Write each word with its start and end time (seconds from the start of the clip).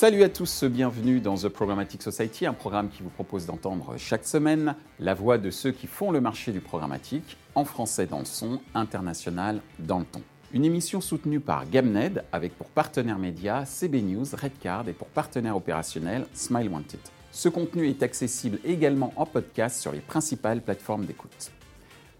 Salut 0.00 0.22
à 0.22 0.30
tous, 0.30 0.64
bienvenue 0.64 1.20
dans 1.20 1.36
The 1.36 1.48
Programmatic 1.50 2.00
Society, 2.00 2.46
un 2.46 2.54
programme 2.54 2.88
qui 2.88 3.02
vous 3.02 3.10
propose 3.10 3.44
d'entendre 3.44 3.98
chaque 3.98 4.24
semaine 4.24 4.74
la 4.98 5.12
voix 5.12 5.36
de 5.36 5.50
ceux 5.50 5.72
qui 5.72 5.86
font 5.86 6.10
le 6.10 6.22
marché 6.22 6.52
du 6.52 6.60
programmatique, 6.60 7.36
en 7.54 7.66
français 7.66 8.06
dans 8.06 8.20
le 8.20 8.24
son, 8.24 8.62
international 8.74 9.60
dans 9.78 9.98
le 9.98 10.06
ton. 10.06 10.22
Une 10.54 10.64
émission 10.64 11.02
soutenue 11.02 11.38
par 11.38 11.68
Gamned 11.68 12.24
avec 12.32 12.56
pour 12.56 12.68
partenaire 12.68 13.18
média 13.18 13.66
CB 13.66 14.00
News, 14.00 14.24
Redcard 14.32 14.88
et 14.88 14.94
pour 14.94 15.08
partenaire 15.08 15.54
opérationnel 15.54 16.24
Smile 16.32 16.70
Wanted. 16.70 17.00
Ce 17.30 17.50
contenu 17.50 17.86
est 17.86 18.02
accessible 18.02 18.58
également 18.64 19.12
en 19.16 19.26
podcast 19.26 19.82
sur 19.82 19.92
les 19.92 20.00
principales 20.00 20.62
plateformes 20.62 21.04
d'écoute. 21.04 21.50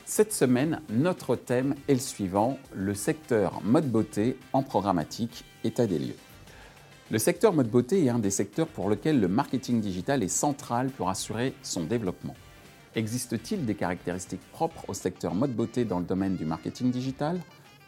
Cette 0.04 0.34
semaine, 0.34 0.82
notre 0.90 1.34
thème 1.34 1.74
est 1.88 1.94
le 1.94 1.98
suivant, 1.98 2.58
le 2.74 2.92
secteur 2.92 3.62
mode 3.64 3.90
beauté 3.90 4.36
en 4.52 4.62
programmatique, 4.62 5.46
état 5.64 5.86
des 5.86 5.98
lieux. 5.98 6.16
Le 7.12 7.18
secteur 7.18 7.52
mode 7.52 7.68
beauté 7.68 8.04
est 8.04 8.08
un 8.08 8.20
des 8.20 8.30
secteurs 8.30 8.68
pour 8.68 8.88
lequel 8.88 9.18
le 9.18 9.26
marketing 9.26 9.80
digital 9.80 10.22
est 10.22 10.28
central 10.28 10.90
pour 10.90 11.10
assurer 11.10 11.54
son 11.60 11.82
développement. 11.82 12.36
Existe-t-il 12.94 13.66
des 13.66 13.74
caractéristiques 13.74 14.48
propres 14.52 14.84
au 14.86 14.94
secteur 14.94 15.34
mode 15.34 15.50
beauté 15.50 15.84
dans 15.84 15.98
le 15.98 16.04
domaine 16.04 16.36
du 16.36 16.44
marketing 16.44 16.92
digital? 16.92 17.40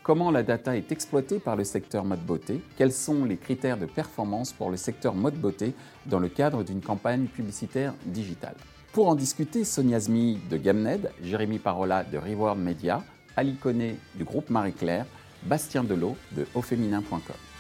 Comment 0.03 0.33
la 0.33 0.43
data 0.43 0.77
est 0.77 0.91
exploitée 0.91 1.39
par 1.39 1.55
le 1.55 1.63
secteur 1.63 2.05
mode 2.05 2.27
beauté? 2.27 2.61
Quels 2.77 2.93
sont 2.93 3.25
les 3.25 3.37
critères 3.37 3.79
de 3.79 3.87
performance 3.87 4.53
pour 4.53 4.71
le 4.71 4.77
secteur 4.77 5.15
mode 5.15 5.41
beauté 5.41 5.73
dans 6.07 6.19
le 6.19 6.29
cadre 6.29 6.65
d'une 6.65 6.81
campagne 6.81 7.27
publicitaire 7.27 7.95
digitale? 8.07 8.57
Pour 8.93 9.07
en 9.07 9.15
discuter, 9.15 9.63
Sonia 9.63 10.01
Zmi 10.01 10.41
de 10.51 10.57
Gamned, 10.57 11.13
Jérémy 11.23 11.61
Parola 11.61 12.03
de 12.03 12.19
Reward 12.19 12.59
Media, 12.59 13.05
Ali 13.37 13.55
Koné 13.55 13.99
du 14.17 14.25
groupe 14.25 14.51
Marie-Claire, 14.51 15.07
Bastien 15.45 15.85
Delot 15.85 16.17
de 16.33 16.45
auféminin.com. 16.57 17.52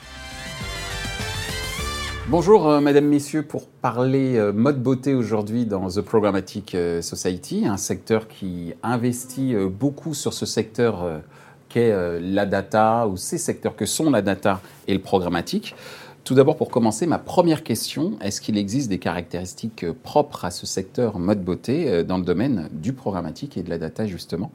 Bonjour 2.28 2.68
euh, 2.68 2.80
Mesdames, 2.80 3.06
Messieurs, 3.06 3.42
pour 3.42 3.66
parler 3.66 4.36
euh, 4.36 4.52
mode 4.52 4.80
beauté 4.80 5.12
aujourd'hui 5.12 5.66
dans 5.66 5.88
The 5.88 6.02
Programmatic 6.02 6.76
euh, 6.76 7.02
Society, 7.02 7.66
un 7.66 7.76
secteur 7.76 8.28
qui 8.28 8.74
investit 8.84 9.56
beaucoup 9.56 10.14
sur 10.14 10.32
ce 10.32 10.46
secteur 10.46 11.20
qu'est 11.68 12.20
la 12.20 12.46
data 12.46 13.08
ou 13.08 13.16
ces 13.16 13.38
secteurs 13.38 13.74
que 13.74 13.86
sont 13.86 14.10
la 14.10 14.22
data 14.22 14.60
et 14.86 14.94
le 14.94 15.00
programmatique. 15.00 15.74
Tout 16.22 16.34
d'abord, 16.34 16.56
pour 16.56 16.70
commencer, 16.70 17.06
ma 17.06 17.18
première 17.18 17.64
question, 17.64 18.16
est-ce 18.20 18.40
qu'il 18.40 18.56
existe 18.56 18.88
des 18.88 19.00
caractéristiques 19.00 19.90
propres 20.04 20.44
à 20.44 20.52
ce 20.52 20.64
secteur 20.64 21.18
mode 21.18 21.42
beauté 21.42 22.04
dans 22.04 22.18
le 22.18 22.24
domaine 22.24 22.68
du 22.70 22.92
programmatique 22.92 23.56
et 23.56 23.62
de 23.64 23.70
la 23.70 23.78
data 23.78 24.06
justement? 24.06 24.52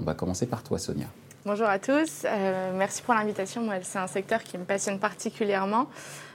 On 0.00 0.02
va 0.02 0.14
commencer 0.14 0.46
par 0.46 0.64
toi 0.64 0.78
Sonia. 0.78 1.06
Bonjour 1.44 1.68
à 1.68 1.78
tous, 1.78 2.26
merci 2.74 3.02
pour 3.02 3.14
l'invitation. 3.14 3.62
C'est 3.82 3.98
un 3.98 4.08
secteur 4.08 4.42
qui 4.42 4.58
me 4.58 4.64
passionne 4.64 4.98
particulièrement. 4.98 5.86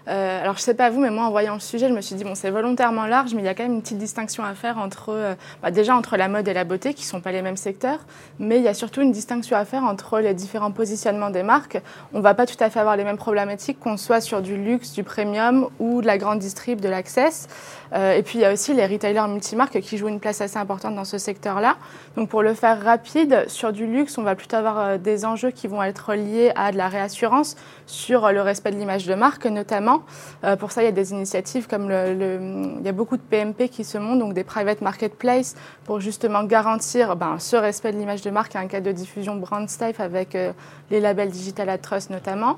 Euh, 0.08 0.42
alors, 0.42 0.56
je 0.56 0.62
sais 0.62 0.74
pas 0.74 0.90
vous, 0.90 1.00
mais 1.00 1.10
moi, 1.10 1.26
en 1.26 1.32
voyant 1.32 1.54
le 1.54 1.60
sujet, 1.60 1.88
je 1.88 1.94
me 1.94 2.02
suis 2.02 2.16
dit, 2.16 2.24
bon, 2.24 2.36
c'est 2.36 2.50
volontairement 2.50 3.06
large, 3.06 3.34
mais 3.34 3.42
il 3.42 3.46
y 3.46 3.50
a 3.50 3.54
quand 3.54 3.64
même 3.64 3.74
une 3.74 3.82
petite 3.82 3.98
distinction 3.98 4.44
à 4.44 4.54
faire 4.56 4.78
entre, 4.78 5.10
euh, 5.10 5.36
bah, 5.62 5.72
déjà 5.72 5.96
entre 5.96 6.18
la 6.18 6.28
mode 6.28 6.48
et 6.48 6.54
la 6.54 6.64
beauté, 6.64 6.94
qui 6.94 7.06
sont 7.06 7.22
pas 7.22 7.32
les 7.32 7.42
mêmes 7.42 7.58
secteurs, 7.58 8.00
mais 8.40 8.58
il 8.58 8.64
y 8.64 8.68
a 8.68 8.74
surtout 8.74 9.02
une 9.02 9.12
distinction 9.12 9.56
à 9.56 9.66
faire 9.66 9.84
entre 9.84 10.20
les 10.20 10.34
différents 10.34 10.72
positionnements 10.72 11.30
des 11.30 11.44
marques. 11.44 11.80
On 12.14 12.22
va 12.22 12.34
pas 12.34 12.46
tout 12.46 12.62
à 12.62 12.70
fait 12.70 12.80
avoir 12.80 12.98
les 12.98 13.04
mêmes 13.04 13.18
problématiques, 13.18 13.80
qu'on 13.80 13.98
soit 13.98 14.22
sur 14.22 14.42
du 14.42 14.58
luxe, 14.58 14.94
du 14.94 15.04
premium 15.04 15.68
ou 15.80 16.02
de 16.02 16.08
la 16.08 16.18
grande 16.18 16.40
distrib, 16.40 16.82
de 16.82 16.90
l'access. 16.90 17.48
Euh, 17.94 18.14
et 18.14 18.24
puis, 18.24 18.40
il 18.40 18.42
y 18.42 18.46
a 18.46 18.54
aussi 18.54 18.74
les 18.74 18.86
retailers 18.86 19.28
multimarques 19.28 19.80
qui 19.82 19.98
jouent 19.98 20.08
une 20.08 20.20
place 20.20 20.42
assez 20.42 20.58
importante 20.58 20.96
dans 20.96 21.06
ce 21.06 21.18
secteur-là. 21.18 21.76
Donc, 22.16 22.30
pour 22.30 22.44
le 22.44 22.54
faire 22.54 22.84
rapide, 22.84 23.45
sur 23.48 23.72
du 23.72 23.86
luxe, 23.88 24.17
on 24.17 24.23
va 24.23 24.36
plutôt 24.36 24.58
avoir 24.58 25.00
des 25.00 25.26
enjeux 25.26 25.52
qui 25.52 25.67
vont 25.67 25.81
être 25.81 26.14
liés 26.14 26.52
à 26.56 26.72
de 26.72 26.78
la 26.78 26.90
réassurance 26.90 27.56
sur 27.86 28.31
le 28.31 28.42
respect 28.42 28.72
de 28.72 28.77
l'image 28.77 29.05
de 29.05 29.14
marque, 29.14 29.45
notamment 29.45 30.04
euh, 30.44 30.55
pour 30.55 30.72
ça, 30.72 30.82
il 30.82 30.86
y 30.86 30.89
a 30.89 30.92
des 30.92 31.11
initiatives 31.11 31.67
comme 31.67 31.89
le, 31.89 32.76
il 32.80 32.86
y 32.86 32.89
a 32.89 32.92
beaucoup 32.92 33.17
de 33.17 33.22
PMP 33.22 33.70
qui 33.70 33.83
se 33.83 33.98
montent, 33.98 34.20
donc 34.20 34.33
des 34.33 34.44
private 34.44 34.82
marketplaces, 34.82 35.55
pour 35.86 35.99
justement 35.99 36.44
garantir 36.44 37.16
ben, 37.16 37.38
ce 37.39 37.55
respect 37.55 37.92
de 37.92 37.98
l'image 37.98 38.22
de 38.22 38.30
marque. 38.30 38.54
Il 38.54 38.58
un 38.58 38.67
cas 38.67 38.82
de 38.82 38.92
diffusion 38.92 39.36
brand 39.36 39.67
safe 39.70 39.99
avec 39.99 40.36
euh, 40.36 40.54
les 40.89 40.99
labels 40.99 41.32
Digital 41.32 41.70
at 41.70 41.78
Trust 41.80 42.10
notamment. 42.10 42.58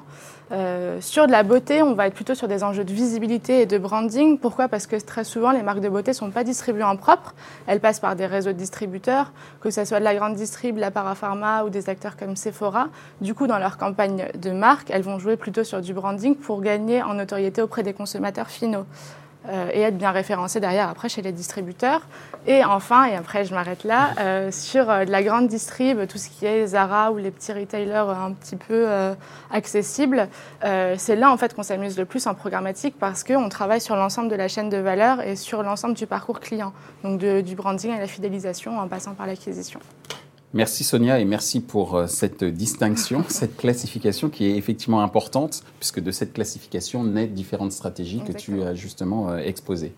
Euh, 0.51 0.99
sur 1.01 1.25
de 1.25 1.31
la 1.31 1.43
beauté, 1.43 1.81
on 1.81 1.93
va 1.93 2.07
être 2.07 2.13
plutôt 2.13 2.35
sur 2.35 2.47
des 2.47 2.63
enjeux 2.63 2.83
de 2.83 2.93
visibilité 2.93 3.61
et 3.61 3.65
de 3.65 3.77
branding. 3.77 4.37
Pourquoi? 4.37 4.67
Parce 4.67 4.87
que 4.87 4.95
très 4.97 5.23
souvent, 5.23 5.51
les 5.51 5.63
marques 5.63 5.79
de 5.79 5.89
beauté 5.89 6.11
ne 6.11 6.15
sont 6.15 6.31
pas 6.31 6.43
distribuées 6.43 6.83
en 6.83 6.97
propre. 6.97 7.33
Elles 7.65 7.79
passent 7.79 7.99
par 7.99 8.15
des 8.15 8.25
réseaux 8.25 8.51
de 8.51 8.57
distributeurs, 8.57 9.31
que 9.61 9.71
ce 9.71 9.85
soit 9.85 9.99
de 9.99 10.03
la 10.03 10.15
grande 10.15 10.35
distrib, 10.35 10.77
la 10.77 10.91
parapharma 10.91 11.63
ou 11.63 11.69
des 11.69 11.89
acteurs 11.89 12.17
comme 12.17 12.35
Sephora. 12.35 12.89
Du 13.21 13.33
coup, 13.33 13.47
dans 13.47 13.57
leur 13.59 13.77
campagne 13.77 14.27
de 14.35 14.51
marque, 14.51 14.91
elles 14.91 15.01
vont 15.01 15.17
jouer 15.17 15.37
plutôt 15.37 15.63
sur 15.63 15.81
du 15.81 15.93
branding 15.93 16.35
pour 16.35 16.61
gagner 16.61 17.01
en 17.01 17.15
notoriété 17.15 17.61
auprès 17.61 17.83
des 17.83 17.93
consommateurs 17.93 18.49
finaux. 18.49 18.85
Euh, 19.49 19.69
et 19.73 19.81
être 19.81 19.97
bien 19.97 20.11
référencé 20.11 20.61
derrière 20.61 20.87
après 20.87 21.09
chez 21.09 21.21
les 21.21 21.33
distributeurs. 21.33 22.01
Et 22.47 22.63
enfin, 22.63 23.05
et 23.05 23.15
après 23.15 23.43
je 23.43 23.53
m'arrête 23.53 23.83
là, 23.83 24.11
euh, 24.19 24.51
sur 24.51 24.89
euh, 24.89 25.03
de 25.03 25.11
la 25.11 25.21
grande 25.21 25.47
distrib, 25.47 26.07
tout 26.07 26.17
ce 26.17 26.29
qui 26.29 26.45
est 26.45 26.67
Zara 26.67 27.11
ou 27.11 27.17
les 27.17 27.29
petits 27.29 27.51
retailers 27.51 28.09
un 28.09 28.31
petit 28.31 28.55
peu 28.55 28.87
accessibles, 29.51 30.29
c'est 30.61 31.15
là 31.15 31.31
en 31.31 31.37
fait 31.37 31.53
qu'on 31.53 31.63
s'amuse 31.63 31.97
le 31.97 32.05
plus 32.05 32.25
en 32.27 32.33
programmatique 32.33 32.95
parce 32.97 33.23
qu'on 33.23 33.49
travaille 33.49 33.81
sur 33.81 33.95
l'ensemble 33.95 34.29
de 34.29 34.35
la 34.35 34.47
chaîne 34.47 34.69
de 34.69 34.77
valeur 34.77 35.21
et 35.21 35.35
sur 35.35 35.63
l'ensemble 35.63 35.95
du 35.95 36.07
parcours 36.07 36.39
client, 36.39 36.73
donc 37.03 37.19
du 37.19 37.55
branding 37.55 37.91
à 37.91 37.99
la 37.99 38.07
fidélisation 38.07 38.79
en 38.79 38.87
passant 38.87 39.13
par 39.13 39.27
l'acquisition. 39.27 39.79
Merci 40.55 40.83
Sonia 40.83 41.19
et 41.19 41.25
merci 41.25 41.61
pour 41.61 41.95
euh, 41.95 42.05
cette 42.05 42.43
distinction, 42.43 43.25
cette 43.27 43.57
classification 43.57 44.29
qui 44.29 44.45
est 44.45 44.55
effectivement 44.55 45.01
importante 45.01 45.63
puisque 45.79 45.99
de 45.99 46.11
cette 46.11 46.33
classification 46.33 47.03
naissent 47.03 47.31
différentes 47.31 47.71
stratégies 47.71 48.21
que 48.21 48.33
tu 48.33 48.61
as 48.61 48.75
justement 48.75 49.31
euh, 49.31 49.37
exposées. 49.37 49.93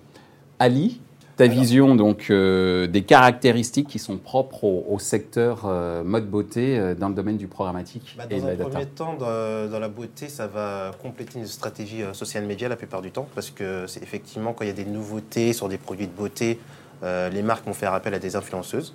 Ali, 0.60 1.02
ta 1.36 1.48
vision 1.48 1.98
donc 1.98 2.28
euh, 2.30 2.88
des 2.88 3.04
caractéristiques 3.04 3.90
qui 3.90 4.00
sont 4.00 4.16
propres 4.16 4.64
au, 4.64 4.98
secteur 4.98 5.66
mode 6.06 6.30
beauté 6.30 6.96
dans 6.98 7.10
le 7.10 7.16
domaine 7.16 7.36
du 7.36 7.48
programmatique 7.48 8.16
bah, 8.18 8.24
et 8.30 8.40
de 8.40 8.46
la 8.46 8.56
data. 8.56 8.64
Dans 8.64 8.68
un 8.68 8.70
premier 8.70 8.86
temps, 8.86 9.14
dans, 9.16 9.80
la 9.80 9.90
beauté, 9.90 10.30
ça 10.30 10.48
va 10.48 10.92
compléter 11.02 11.40
une 11.40 11.48
stratégie 11.48 12.04
social 12.14 12.46
media 12.46 12.70
la 12.70 12.78
plupart 12.78 13.02
du 13.02 13.12
temps 13.12 13.28
parce 13.36 13.50
que 13.50 13.86
c'est 13.88 14.02
effectivement 14.02 14.54
quand 14.54 14.64
il 14.64 14.68
y 14.68 14.70
a 14.70 14.74
des 14.74 14.86
nouveautés 14.86 15.52
sur 15.52 15.68
des 15.68 15.78
produits 15.78 16.08
de 16.08 16.14
beauté, 16.14 16.58
les 17.04 17.42
marques 17.44 17.66
vont 17.66 17.74
faire 17.74 17.94
appel 17.94 18.14
à 18.14 18.20
des 18.20 18.38
influenceuses 18.38 18.94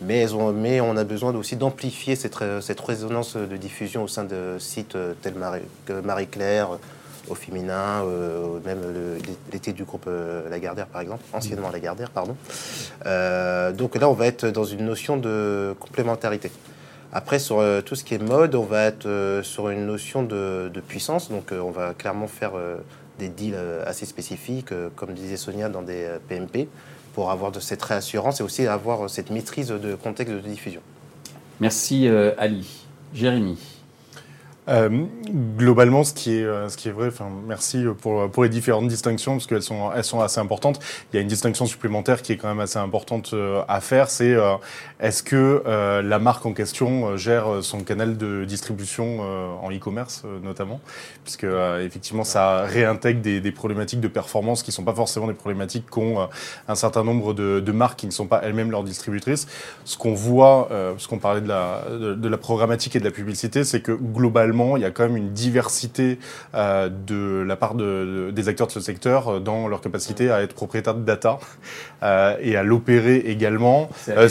mais, 0.00 0.30
on 0.80 0.96
a 0.96 1.04
besoin 1.04 1.34
aussi 1.34 1.56
d'amplifier 1.56 2.16
cette, 2.16 2.36
résonance 2.80 3.36
de 3.36 3.56
diffusion 3.56 4.04
au 4.04 4.08
sein 4.08 4.24
de 4.24 4.56
sites 4.58 4.94
euh, 4.94 5.14
tels 5.22 5.34
Marie-Claire, 6.04 6.68
au 7.28 7.34
féminin, 7.34 8.04
euh, 8.04 8.58
même 8.64 8.80
l'été 9.52 9.72
du 9.72 9.84
groupe 9.84 10.04
euh, 10.06 10.48
Lagardère 10.48 10.86
par 10.86 11.00
exemple, 11.00 11.22
anciennement 11.32 11.70
Lagardère, 11.70 12.10
pardon. 12.10 12.36
donc 13.76 13.96
là, 13.96 14.08
on 14.08 14.12
va 14.12 14.26
être 14.26 14.46
dans 14.46 14.64
une 14.64 14.84
notion 14.84 15.16
de 15.16 15.74
complémentarité. 15.80 16.50
Après, 17.12 17.38
sur 17.38 17.62
tout 17.84 17.94
ce 17.94 18.04
qui 18.04 18.14
est 18.14 18.18
mode, 18.18 18.54
on 18.54 18.64
va 18.64 18.84
être 18.84 19.40
sur 19.42 19.70
une 19.70 19.86
notion 19.86 20.22
de, 20.22 20.70
de 20.72 20.80
puissance. 20.80 21.30
Donc, 21.30 21.52
on 21.52 21.70
va 21.70 21.94
clairement 21.94 22.26
faire 22.26 22.52
des 23.18 23.28
deals 23.28 23.56
assez 23.86 24.04
spécifiques, 24.04 24.74
comme 24.96 25.14
disait 25.14 25.36
Sonia, 25.36 25.70
dans 25.70 25.82
des 25.82 26.06
PMP 26.28 26.68
pour 27.16 27.30
avoir 27.30 27.50
cette 27.62 27.82
réassurance 27.82 28.40
et 28.40 28.44
aussi 28.44 28.66
avoir 28.66 29.08
cette 29.08 29.30
maîtrise 29.30 29.68
de 29.68 29.94
contexte 29.94 30.34
de 30.34 30.40
diffusion. 30.40 30.82
Merci 31.60 32.08
euh, 32.08 32.34
Ali. 32.36 32.68
Jérémy. 33.14 33.56
Euh, 34.68 35.04
globalement, 35.56 36.02
ce 36.02 36.12
qui 36.12 36.38
est, 36.38 36.44
euh, 36.44 36.68
ce 36.68 36.76
qui 36.76 36.88
est 36.88 36.92
vrai, 36.92 37.08
enfin, 37.08 37.28
merci 37.46 37.84
pour, 38.00 38.28
pour 38.30 38.42
les 38.42 38.48
différentes 38.48 38.88
distinctions, 38.88 39.32
parce 39.32 39.46
qu'elles 39.46 39.62
sont, 39.62 39.92
elles 39.94 40.04
sont 40.04 40.20
assez 40.20 40.40
importantes. 40.40 40.80
Il 41.12 41.16
y 41.16 41.18
a 41.18 41.22
une 41.22 41.28
distinction 41.28 41.66
supplémentaire 41.66 42.22
qui 42.22 42.32
est 42.32 42.36
quand 42.36 42.48
même 42.48 42.60
assez 42.60 42.78
importante 42.78 43.30
euh, 43.32 43.62
à 43.68 43.80
faire, 43.80 44.10
c'est 44.10 44.36
est-ce 45.00 45.22
que 45.22 45.62
la 46.02 46.18
marque 46.18 46.44
en 46.46 46.52
question 46.52 47.16
gère 47.16 47.62
son 47.62 47.80
canal 47.80 48.16
de 48.16 48.44
distribution 48.44 49.20
en 49.62 49.70
e-commerce 49.70 50.24
notamment, 50.42 50.80
puisque 51.24 51.46
effectivement 51.80 52.24
ça 52.24 52.62
réintègre 52.62 53.20
des, 53.20 53.40
des, 53.40 53.52
problématiques 53.52 54.00
de 54.00 54.08
performance 54.08 54.62
qui 54.62 54.72
sont 54.72 54.84
pas 54.84 54.94
forcément 54.94 55.26
des 55.26 55.34
problématiques 55.34 55.88
qu'ont 55.90 56.28
un 56.68 56.74
certain 56.74 57.04
nombre 57.04 57.34
de, 57.34 57.60
de, 57.60 57.72
marques 57.72 57.98
qui 58.00 58.06
ne 58.06 58.12
sont 58.12 58.26
pas 58.26 58.40
elles-mêmes 58.42 58.70
leurs 58.70 58.84
distributrices. 58.84 59.46
Ce 59.84 59.96
qu'on 59.96 60.14
voit, 60.14 60.68
parce 60.70 61.06
qu'on 61.06 61.18
parlait 61.18 61.40
de 61.40 61.48
la, 61.48 61.82
de 61.90 62.28
la 62.28 62.38
programmatique 62.38 62.96
et 62.96 63.00
de 63.00 63.04
la 63.04 63.10
publicité, 63.10 63.64
c'est 63.64 63.80
que 63.80 63.92
globalement 63.92 64.55
il 64.76 64.82
y 64.82 64.84
a 64.84 64.90
quand 64.90 65.04
même 65.04 65.16
une 65.16 65.32
diversité 65.32 66.18
euh, 66.54 66.88
de 66.88 67.42
la 67.46 67.56
part 67.56 67.74
de, 67.74 68.30
des 68.34 68.48
acteurs 68.48 68.66
de 68.66 68.72
ce 68.72 68.80
secteur 68.80 69.28
euh, 69.28 69.40
dans 69.40 69.68
leur 69.68 69.80
capacité 69.80 70.30
à 70.30 70.42
être 70.42 70.54
propriétaires 70.54 70.94
de 70.94 71.04
data 71.04 71.38
euh, 72.02 72.36
et 72.40 72.56
à 72.56 72.62
l'opérer 72.62 73.16
également. 73.16 73.88
Bah, 74.06 74.26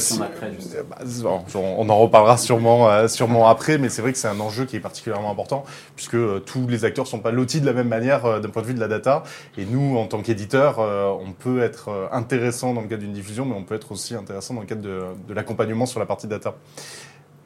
on 1.56 1.89
en 1.89 1.98
reparlera 1.98 2.38
sûrement, 2.38 3.07
sûrement 3.07 3.48
après, 3.48 3.77
mais 3.77 3.89
c'est 3.89 4.01
vrai 4.01 4.12
que 4.12 4.18
c'est 4.18 4.27
un 4.27 4.39
enjeu 4.39 4.66
qui 4.66 4.75
est 4.75 4.81
particulièrement 4.81 5.31
important 5.31 5.66
puisque 5.95 6.18
tous 6.45 6.68
les 6.68 6.86
acteurs 6.86 7.07
sont 7.07 7.19
pas 7.19 7.31
lotis 7.31 7.62
de 7.62 7.66
la 7.66 7.74
même 7.74 7.88
manière 7.88 8.42
d'un 8.42 8.50
point 8.50 8.62
de 8.62 8.68
vue 8.68 8.74
de 8.74 8.80
la 8.80 8.88
data. 8.88 9.24
Et 9.57 9.66
nous, 9.66 9.98
en 9.98 10.07
tant 10.07 10.22
qu'éditeurs, 10.22 10.80
on 10.80 11.31
peut 11.31 11.62
être 11.62 12.10
intéressant 12.12 12.74
dans 12.74 12.81
le 12.81 12.88
cadre 12.88 13.01
d'une 13.01 13.13
diffusion, 13.13 13.45
mais 13.45 13.56
on 13.56 13.63
peut 13.63 13.75
être 13.75 13.92
aussi 13.92 14.16
intéressant 14.16 14.54
dans 14.54 14.62
le 14.62 14.68
cadre 14.68 14.81
de, 14.81 15.01
de 15.27 15.33
l'accompagnement 15.33 15.86
sur 15.86 16.00
la 16.00 16.06
partie 16.06 16.27
data. 16.27 16.56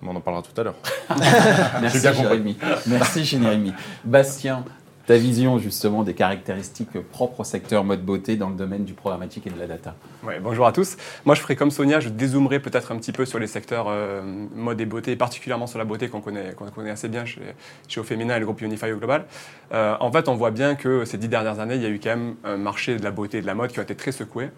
On 0.01 0.16
en 0.16 0.22
parlera 0.22 0.44
tout 0.44 0.60
à 0.60 0.63
l'heure. 0.63 0.75
Merci, 1.81 2.00
Jérémy. 2.00 2.57
Merci, 2.88 3.25
Jérémy. 3.25 3.74
Bastien, 4.06 4.63
ta 5.10 5.18
vision 5.18 5.57
justement 5.57 6.04
des 6.04 6.13
caractéristiques 6.13 7.00
propres 7.12 7.40
au 7.40 7.44
secteur 7.44 7.84
mode 7.84 8.06
beauté 8.06 8.36
dans 8.36 8.50
le 8.50 8.56
domaine 8.56 8.86
du 8.86 8.94
programmatique 8.94 9.48
et 9.48 9.50
de 9.50 9.60
la 9.60 9.66
data. 9.66 9.96
Ouais, 10.24 10.40
bonjour 10.40 10.68
à 10.68 10.72
tous. 10.72 10.98
Moi, 11.25 11.34
je 11.34 11.42
ferai 11.42 11.56
comme 11.56 11.72
Sonia, 11.72 12.00
je 12.00 12.10
dézoomerai 12.10 12.60
peut-être 12.60 12.92
un 12.92 12.96
petit 12.98 13.12
peu 13.12 13.25
sur 13.25 13.40
les 13.40 13.48
secteurs 13.48 13.88
euh, 13.90 14.22
mode 14.54 14.80
et 14.80 14.86
beauté, 14.86 15.16
particulièrement 15.16 15.66
sur 15.66 15.80
la 15.80 15.86
beauté 15.86 16.10
qu'on 16.10 16.22
connaît, 16.22 16.54
qu'on 16.54 16.69
connaît 16.69 16.92
assez 16.92 17.07
bien 17.07 17.25
chez, 17.25 17.42
chez 17.88 18.00
Au 18.00 18.04
Féminin 18.04 18.36
et 18.36 18.40
le 18.40 18.45
groupe 18.45 18.62
Unify 18.62 18.92
au 18.92 18.98
global. 18.98 19.25
Euh, 19.74 19.95
en 20.00 20.12
fait, 20.12 20.30
on 20.30 20.36
voit 20.36 20.52
bien 20.52 20.75
que 20.75 21.04
ces 21.06 21.18
dix 21.18 21.28
dernières 21.28 21.60
années, 21.60 21.75
il 21.75 21.81
y 21.81 21.88
a 21.88 21.90
eu 21.90 22.00
quand 22.00 22.12
même 22.12 22.36
un 22.44 22.57
marché 22.57 22.95
de 22.95 23.04
la 23.04 23.10
beauté 23.12 23.40
et 23.40 23.42
de 23.42 23.48
la 23.48 23.56
mode 23.56 23.72
qui 23.72 23.80
a 23.80 23.84
été 23.84 23.95
très 23.95 24.12
secoué. 24.12 24.50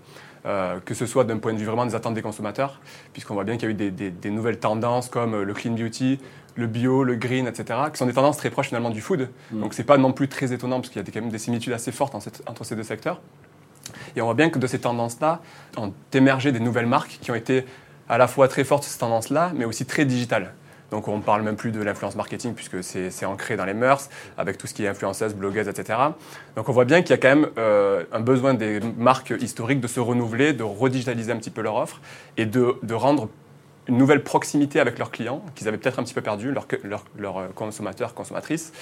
Euh, 0.48 0.80
que 0.84 0.96
ce 0.96 1.06
soit 1.06 1.24
d'un 1.24 1.38
point 1.38 1.54
de 1.54 1.60
vue 1.60 1.66
vraiment 1.66 1.86
des 1.86 1.94
attentes 1.94 2.16
des 2.16 2.24
consommateurs, 2.24 2.82
puisqu'on 3.14 3.36
voit 3.36 3.44
bien 3.44 3.58
qu'il 3.58 3.66
y 3.66 3.68
a 3.68 3.72
eu 3.72 3.92
des, 3.92 4.10
des, 4.10 4.30
nouvelles 4.32 4.58
tendances 4.58 5.08
comme 5.08 5.40
le 5.40 5.54
clean 5.54 5.74
beauty, 5.74 6.20
le 6.56 6.66
bio, 6.66 7.04
le 7.04 7.16
green, 7.16 7.46
etc., 7.46 7.80
qui 7.92 8.00
sont 8.00 8.08
des 8.08 8.14
tendances 8.14 8.38
très 8.38 8.50
proches 8.50 8.70
finalement 8.70 8.90
du 8.90 9.02
food. 9.02 9.30
Mm. 9.52 9.62
Donc 9.62 9.76
c'est 9.76 9.84
pas 9.84 9.98
non 9.98 10.14
plus 10.14 10.28
très 10.28 10.52
étonnant, 10.52 10.80
parce 10.80 10.90
qu'il 10.90 11.00
y 11.00 11.08
a 11.08 11.12
quand 11.12 11.22
même 11.22 11.30
des 11.30 11.38
similitudes 11.38 11.74
assez 11.74 11.92
fortes 11.92 12.16
entre 12.16 12.64
ces 12.64 12.76
deux 12.76 12.84
secteurs. 12.84 13.22
Et 14.16 14.22
on 14.22 14.26
voit 14.26 14.34
bien 14.34 14.50
que 14.50 14.58
de 14.58 14.66
ces 14.66 14.80
tendances-là 14.80 15.42
ont 15.78 15.94
émergé 16.14 16.52
des 16.52 16.60
nouvelles 16.60 16.88
marques 16.88 17.20
qui 17.22 17.30
ont 17.30 17.36
été 17.36 17.66
à 18.10 18.18
la 18.18 18.28
fois 18.28 18.48
très 18.48 18.64
fortes 18.64 18.84
sur 18.84 18.92
ces 18.92 19.00
tendances-là, 19.00 19.52
mais 19.56 19.66
aussi 19.66 19.86
très 19.86 20.06
digitales. 20.06 20.54
Donc 20.92 21.08
on 21.08 21.18
ne 21.18 21.22
parle 21.22 21.42
même 21.42 21.56
plus 21.56 21.72
de 21.72 21.82
l'influence 21.82 22.16
marketing 22.16 22.54
puisque 22.54 22.84
c'est 22.84 23.26
ancré 23.26 23.56
dans 23.56 23.66
les 23.66 23.74
mœurs, 23.74 24.10
avec 24.38 24.58
tout 24.58 24.68
ce 24.68 24.74
qui 24.74 24.84
est 24.84 24.88
influenceuse, 24.88 25.34
blogueuse, 25.34 25.68
etc. 25.68 25.98
Donc 26.56 26.70
on 26.70 26.74
voit 26.74 26.86
bien 26.86 27.02
qu'il 27.02 27.12
y 27.12 27.14
a 27.14 27.18
quand 27.18 27.30
même 27.30 27.48
euh, 27.58 28.04
un 28.12 28.20
besoin 28.20 28.54
des 28.54 28.80
marques 28.98 29.34
historiques 29.40 29.80
de 29.80 29.88
se 29.88 30.00
renouveler, 30.00 30.54
de 30.54 30.64
redigitaliser 30.64 31.32
un 31.32 31.38
petit 31.38 31.50
peu 31.50 31.62
leur 31.62 31.76
offre 31.76 32.02
et 32.38 32.46
de, 32.46 32.94
rendre 32.94 33.30
une 33.88 33.98
nouvelle 33.98 34.22
proximité 34.22 34.80
avec 34.80 35.00
leurs 35.00 35.12
clients 35.12 35.44
qu'ils 35.56 35.68
avaient 35.68 35.78
peut-être 35.78 35.98
un 35.98 36.04
petit 36.04 36.14
peu 36.14 36.22
perdu, 36.22 36.52
leurs 36.52 36.68
leur, 37.18 37.38
euh, 37.38 37.48
consommateurs, 37.56 38.14
consommatrices. 38.14 38.74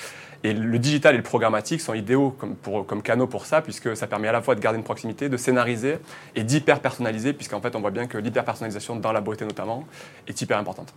Et 0.44 0.54
le 0.54 0.80
digital 0.80 1.14
et 1.14 1.18
le 1.18 1.24
programmatique 1.24 1.80
sont 1.80 1.94
idéaux 1.94 2.32
comme, 2.32 2.56
comme 2.86 3.02
canaux 3.02 3.28
pour 3.28 3.46
ça, 3.46 3.62
puisque 3.62 3.96
ça 3.96 4.08
permet 4.08 4.30
à 4.30 4.32
la 4.32 4.42
fois 4.42 4.56
de 4.56 4.62
garder 4.62 4.78
une 4.78 4.84
proximité, 4.84 5.30
de 5.30 5.38
scénariser 5.38 6.00
et 6.36 6.44
d'hyper-personnaliser, 6.44 7.34
puisqu'en 7.34 7.62
fait 7.62 7.76
on 7.76 7.82
voit 7.82 7.92
bien 7.92 8.08
que 8.08 8.18
l'hyper-personnalisation 8.18 8.96
dans 8.96 9.12
la 9.12 9.22
beauté 9.22 9.46
notamment 9.46 9.86
est 10.28 10.42
hyper 10.42 10.58
importante. 10.58 10.94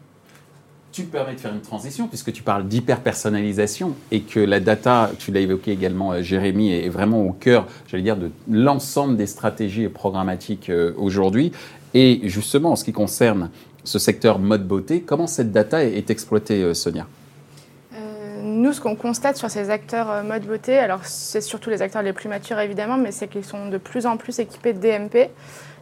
Tu 0.92 1.04
permets 1.04 1.34
de 1.34 1.40
faire 1.40 1.54
une 1.54 1.62
transition 1.62 2.06
puisque 2.06 2.32
tu 2.32 2.42
parles 2.42 2.68
d'hyper-personnalisation 2.68 3.94
et 4.10 4.20
que 4.20 4.38
la 4.38 4.60
data, 4.60 5.10
tu 5.18 5.32
l'as 5.32 5.40
évoqué 5.40 5.72
également 5.72 6.12
euh, 6.12 6.20
Jérémy, 6.20 6.70
est 6.70 6.90
vraiment 6.90 7.22
au 7.22 7.32
cœur, 7.32 7.66
j'allais 7.88 8.02
dire, 8.02 8.18
de 8.18 8.30
l'ensemble 8.50 9.16
des 9.16 9.26
stratégies 9.26 9.88
programmatiques 9.88 10.68
euh, 10.68 10.92
aujourd'hui. 10.98 11.50
Et 11.94 12.20
justement, 12.24 12.72
en 12.72 12.76
ce 12.76 12.84
qui 12.84 12.92
concerne 12.92 13.48
ce 13.84 13.98
secteur 13.98 14.38
mode 14.38 14.68
beauté. 14.68 15.00
Comment 15.00 15.26
cette 15.26 15.50
data 15.50 15.82
est, 15.82 16.10
exploitée, 16.10 16.62
euh, 16.62 16.74
Sonia? 16.74 17.06
Nous, 18.42 18.74
ce 18.74 18.80
qu'on 18.80 18.94
constate 18.94 19.36
sur 19.36 19.50
ces 19.50 19.70
acteurs 19.70 20.22
mode 20.24 20.44
beauté, 20.44 20.76
alors 20.76 21.04
c'est 21.04 21.40
surtout 21.40 21.70
les 21.70 21.80
acteurs 21.80 22.02
les 22.02 22.12
plus 22.12 22.28
matures 22.28 22.60
évidemment, 22.60 22.98
mais 22.98 23.12
c'est 23.12 23.28
qu'ils 23.28 23.44
sont 23.44 23.68
de 23.68 23.78
plus 23.78 24.04
en 24.04 24.16
plus 24.16 24.38
équipés 24.40 24.72
de 24.72 24.78
DMP. 24.78 25.30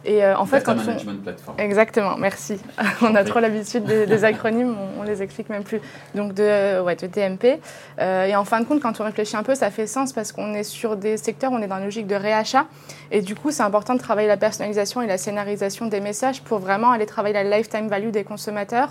Et 0.05 0.25
en 0.25 0.45
fait, 0.45 0.63
quand 0.63 0.75
management 0.75 1.21
platform. 1.21 1.59
Exactement, 1.59 2.17
merci. 2.17 2.59
on 3.01 3.13
a 3.15 3.23
trop 3.23 3.39
l'habitude 3.39 3.83
des, 3.83 4.23
acronymes, 4.25 4.75
on, 4.99 5.03
les 5.03 5.21
explique 5.21 5.49
même 5.49 5.63
plus. 5.63 5.81
Donc 6.15 6.33
de, 6.33 6.81
ouais, 6.81 6.95
de 6.95 7.07
DMP. 7.07 7.59
et 7.99 8.35
en 8.35 8.45
fin 8.45 8.59
de 8.61 8.65
compte, 8.65 8.81
quand 8.81 8.99
on 8.99 9.03
réfléchit 9.03 9.35
un 9.35 9.43
peu, 9.43 9.55
ça 9.55 9.69
fait 9.69 9.87
sens 9.87 10.13
parce 10.13 10.31
qu'on 10.31 10.53
est 10.53 10.63
sur 10.63 10.95
des 10.95 11.17
secteurs, 11.17 11.51
on 11.51 11.61
est 11.61 11.67
dans 11.67 11.77
une 11.77 11.85
logique 11.85 12.07
de 12.07 12.15
réachat. 12.15 12.65
Et 13.11 13.21
du 13.21 13.35
coup, 13.35 13.51
c'est 13.51 13.63
important 13.63 13.93
de 13.93 13.99
travailler 13.99 14.27
la 14.27 14.37
personnalisation 14.37 15.01
et 15.01 15.07
la 15.07 15.17
scénarisation 15.17 15.85
des 15.87 15.99
messages 15.99 16.41
pour 16.41 16.59
vraiment 16.59 16.91
aller 16.91 17.05
travailler 17.05 17.33
la 17.33 17.57
lifetime 17.57 17.87
value 17.87 18.09
des 18.09 18.23
consommateurs. 18.23 18.89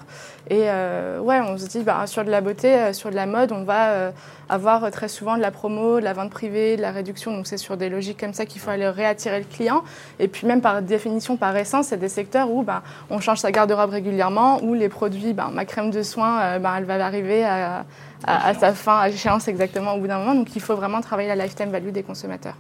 Et 0.49 0.65
euh, 0.65 1.19
ouais, 1.21 1.41
on 1.41 1.57
se 1.57 1.67
dit, 1.67 1.83
bah, 1.83 2.07
sur 2.07 2.25
de 2.25 2.31
la 2.31 2.41
beauté, 2.41 2.75
euh, 2.75 2.93
sur 2.93 3.11
de 3.11 3.17
la 3.17 3.27
mode, 3.27 3.53
on 3.53 3.65
va 3.65 3.91
euh, 3.91 4.11
avoir 4.51 4.91
très 4.91 5.09
souvent 5.09 5.37
de 5.37 5.43
la 5.43 5.51
promo, 5.51 6.01
de 6.01 6.05
la 6.05 6.13
vente 6.13 6.31
privée, 6.31 6.77
de 6.77 6.83
la 6.83 6.91
réduction. 6.91 7.33
Donc 7.33 7.47
c'est 7.47 7.57
sur 7.57 7.77
des 7.77 7.89
logiques 7.89 8.21
comme 8.21 8.35
ça 8.35 8.47
qu'il 8.47 8.61
faut 8.61 8.71
aller 8.71 8.89
réattirer 8.89 9.39
le 9.39 9.47
client. 9.47 9.83
Et 10.19 10.29
puis 10.29 10.47
même 10.47 10.61
par 10.61 10.83
définition, 10.83 11.37
par 11.37 11.57
essence, 11.57 11.87
c'est 11.87 11.97
des 11.97 12.09
secteurs 12.09 12.51
où 12.51 12.63
bah, 12.63 12.83
on 13.11 13.21
change 13.21 13.39
sa 13.39 13.51
garde-robe 13.51 13.91
régulièrement, 13.91 14.63
où 14.63 14.75
les 14.75 14.89
produits, 14.89 15.33
bah, 15.33 15.51
ma 15.53 15.65
crème 15.65 15.91
de 15.91 16.03
soin, 16.03 16.59
bah, 16.59 16.75
elle 16.77 16.85
va 16.85 17.05
arriver 17.05 17.45
à, 17.45 17.85
à 18.27 18.55
sa 18.55 18.73
fin, 18.75 18.99
à 18.99 19.09
échéance 19.09 19.49
exactement 19.49 19.95
au 19.95 19.99
bout 20.01 20.09
d'un 20.09 20.19
moment. 20.19 20.35
Donc 20.35 20.55
il 20.55 20.63
faut 20.63 20.75
vraiment 20.75 21.01
travailler 21.01 21.29
la 21.35 21.45
lifetime 21.45 21.71
value 21.71 21.91
des 21.91 22.03
consommateurs. 22.03 22.57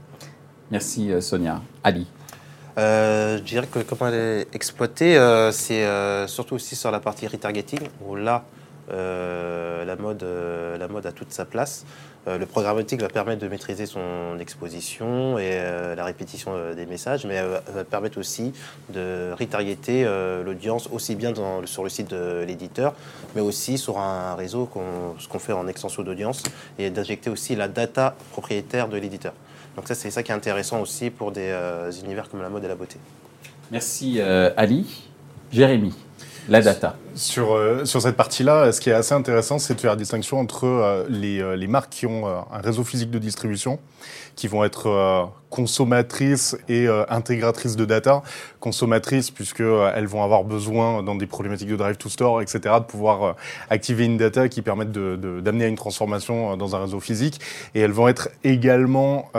Merci 0.71 1.13
euh, 1.13 1.21
Sonia. 1.21 1.61
Ali 1.83 2.07
euh, 2.79 3.39
je 3.39 3.43
dirais 3.43 3.67
que 3.67 3.81
comment 3.81 4.11
elle 4.11 4.15
est 4.15 4.55
exploitée, 4.55 5.19
euh, 5.19 5.51
c'est 5.51 5.85
surtout 6.29 6.55
aussi 6.55 6.77
sur 6.77 6.91
la 6.91 7.01
partie 7.01 7.27
retargeting, 7.27 7.81
où 8.07 8.15
là, 8.15 8.45
la, 8.91 9.97
mode, 9.97 10.25
la 10.79 10.89
mode 10.89 11.07
a 11.07 11.13
toute 11.13 11.33
sa 11.33 11.45
place. 11.45 11.85
le 12.27 12.45
programmatique 12.45 13.01
va 13.01 13.09
permettre 13.09 13.41
de 13.41 13.49
maîtriser 13.49 13.87
son 13.87 14.39
exposition 14.39 15.39
et 15.39 15.63
la 15.97 16.05
répétition 16.05 16.53
des 16.75 16.87
messages, 16.87 17.25
mais 17.27 17.41
va 17.43 17.85
permettre 17.85 18.19
aussi 18.19 18.53
de 18.91 19.33
retargeter 19.39 20.05
l'audience 20.45 20.89
aussi 20.93 21.15
bien 21.15 21.33
sur 21.65 21.83
le 21.83 21.89
site 21.89 22.11
de 22.11 22.45
l'éditeur, 22.47 22.95
mais 23.35 23.41
aussi 23.41 23.79
sur 23.79 23.99
un 23.99 24.35
réseau, 24.35 24.69
ce 25.19 25.29
qu'on 25.29 25.39
fait 25.39 25.53
en 25.53 25.67
extension 25.69 26.03
d'audience, 26.03 26.43
et 26.79 26.91
d'injecter 26.91 27.31
aussi 27.31 27.57
la 27.57 27.69
data 27.69 28.15
propriétaire 28.33 28.89
de 28.89 28.97
l'éditeur. 28.97 29.33
Donc 29.77 29.89
ça, 29.89 29.95
c'est 29.95 30.11
ça 30.11 30.23
qui 30.23 30.33
est 30.33 30.35
intéressant 30.35 30.81
aussi 30.81 31.11
pour 31.11 31.33
des 31.33 31.49
euh, 31.49 31.91
univers 32.05 32.29
comme 32.29 32.43
la 32.43 32.49
mode 32.49 32.65
et 32.65 32.69
la 32.69 32.75
beauté. 32.75 32.99
Merci 33.71 34.17
euh, 34.19 34.51
Ali. 34.57 35.09
Jérémy, 35.53 35.95
la 36.49 36.61
data. 36.61 36.97
Sur, 37.15 37.55
euh, 37.55 37.85
sur 37.85 38.01
cette 38.03 38.17
partie-là, 38.17 38.73
ce 38.73 38.81
qui 38.81 38.91
est 38.91 38.95
assez 38.95 39.15
intéressant, 39.15 39.59
c'est 39.59 39.75
de 39.75 39.81
faire 39.81 39.93
la 39.93 39.97
distinction 39.97 40.39
entre 40.39 41.07
les, 41.09 41.57
les, 41.57 41.67
marques 41.67 41.91
qui 41.91 42.07
ont 42.07 42.27
un 42.27 42.61
réseau 42.63 42.85
physique 42.85 43.11
de 43.11 43.19
distribution, 43.19 43.79
qui 44.37 44.49
vont 44.49 44.65
être 44.65 45.31
consommatrices 45.51 46.57
et 46.69 46.87
euh, 46.87 47.05
intégratrices 47.11 47.77
de 47.77 47.85
data. 47.85 48.23
Consommatrices 48.61 49.31
puisque 49.31 49.61
euh, 49.61 49.93
elles 49.95 50.07
vont 50.07 50.23
avoir 50.23 50.45
besoin 50.45 51.03
dans 51.03 51.17
des 51.17 51.27
problématiques 51.27 51.69
de 51.69 51.77
drive 51.77 51.97
to 51.97 52.09
store, 52.09 52.41
etc., 52.41 52.77
de 52.79 52.85
pouvoir 52.85 53.23
euh, 53.23 53.33
activer 53.69 54.05
une 54.05 54.17
data 54.17 54.49
qui 54.49 54.63
permette 54.63 54.93
d'amener 54.93 55.17
de, 55.17 55.41
d'amener 55.41 55.65
à 55.65 55.69
une 55.69 55.77
transformation 55.77 56.57
dans 56.57 56.77
un 56.77 56.81
réseau 56.81 57.01
physique. 57.01 57.41
Et 57.75 57.81
elles 57.81 57.91
vont 57.91 58.07
être 58.07 58.29
également 58.45 59.31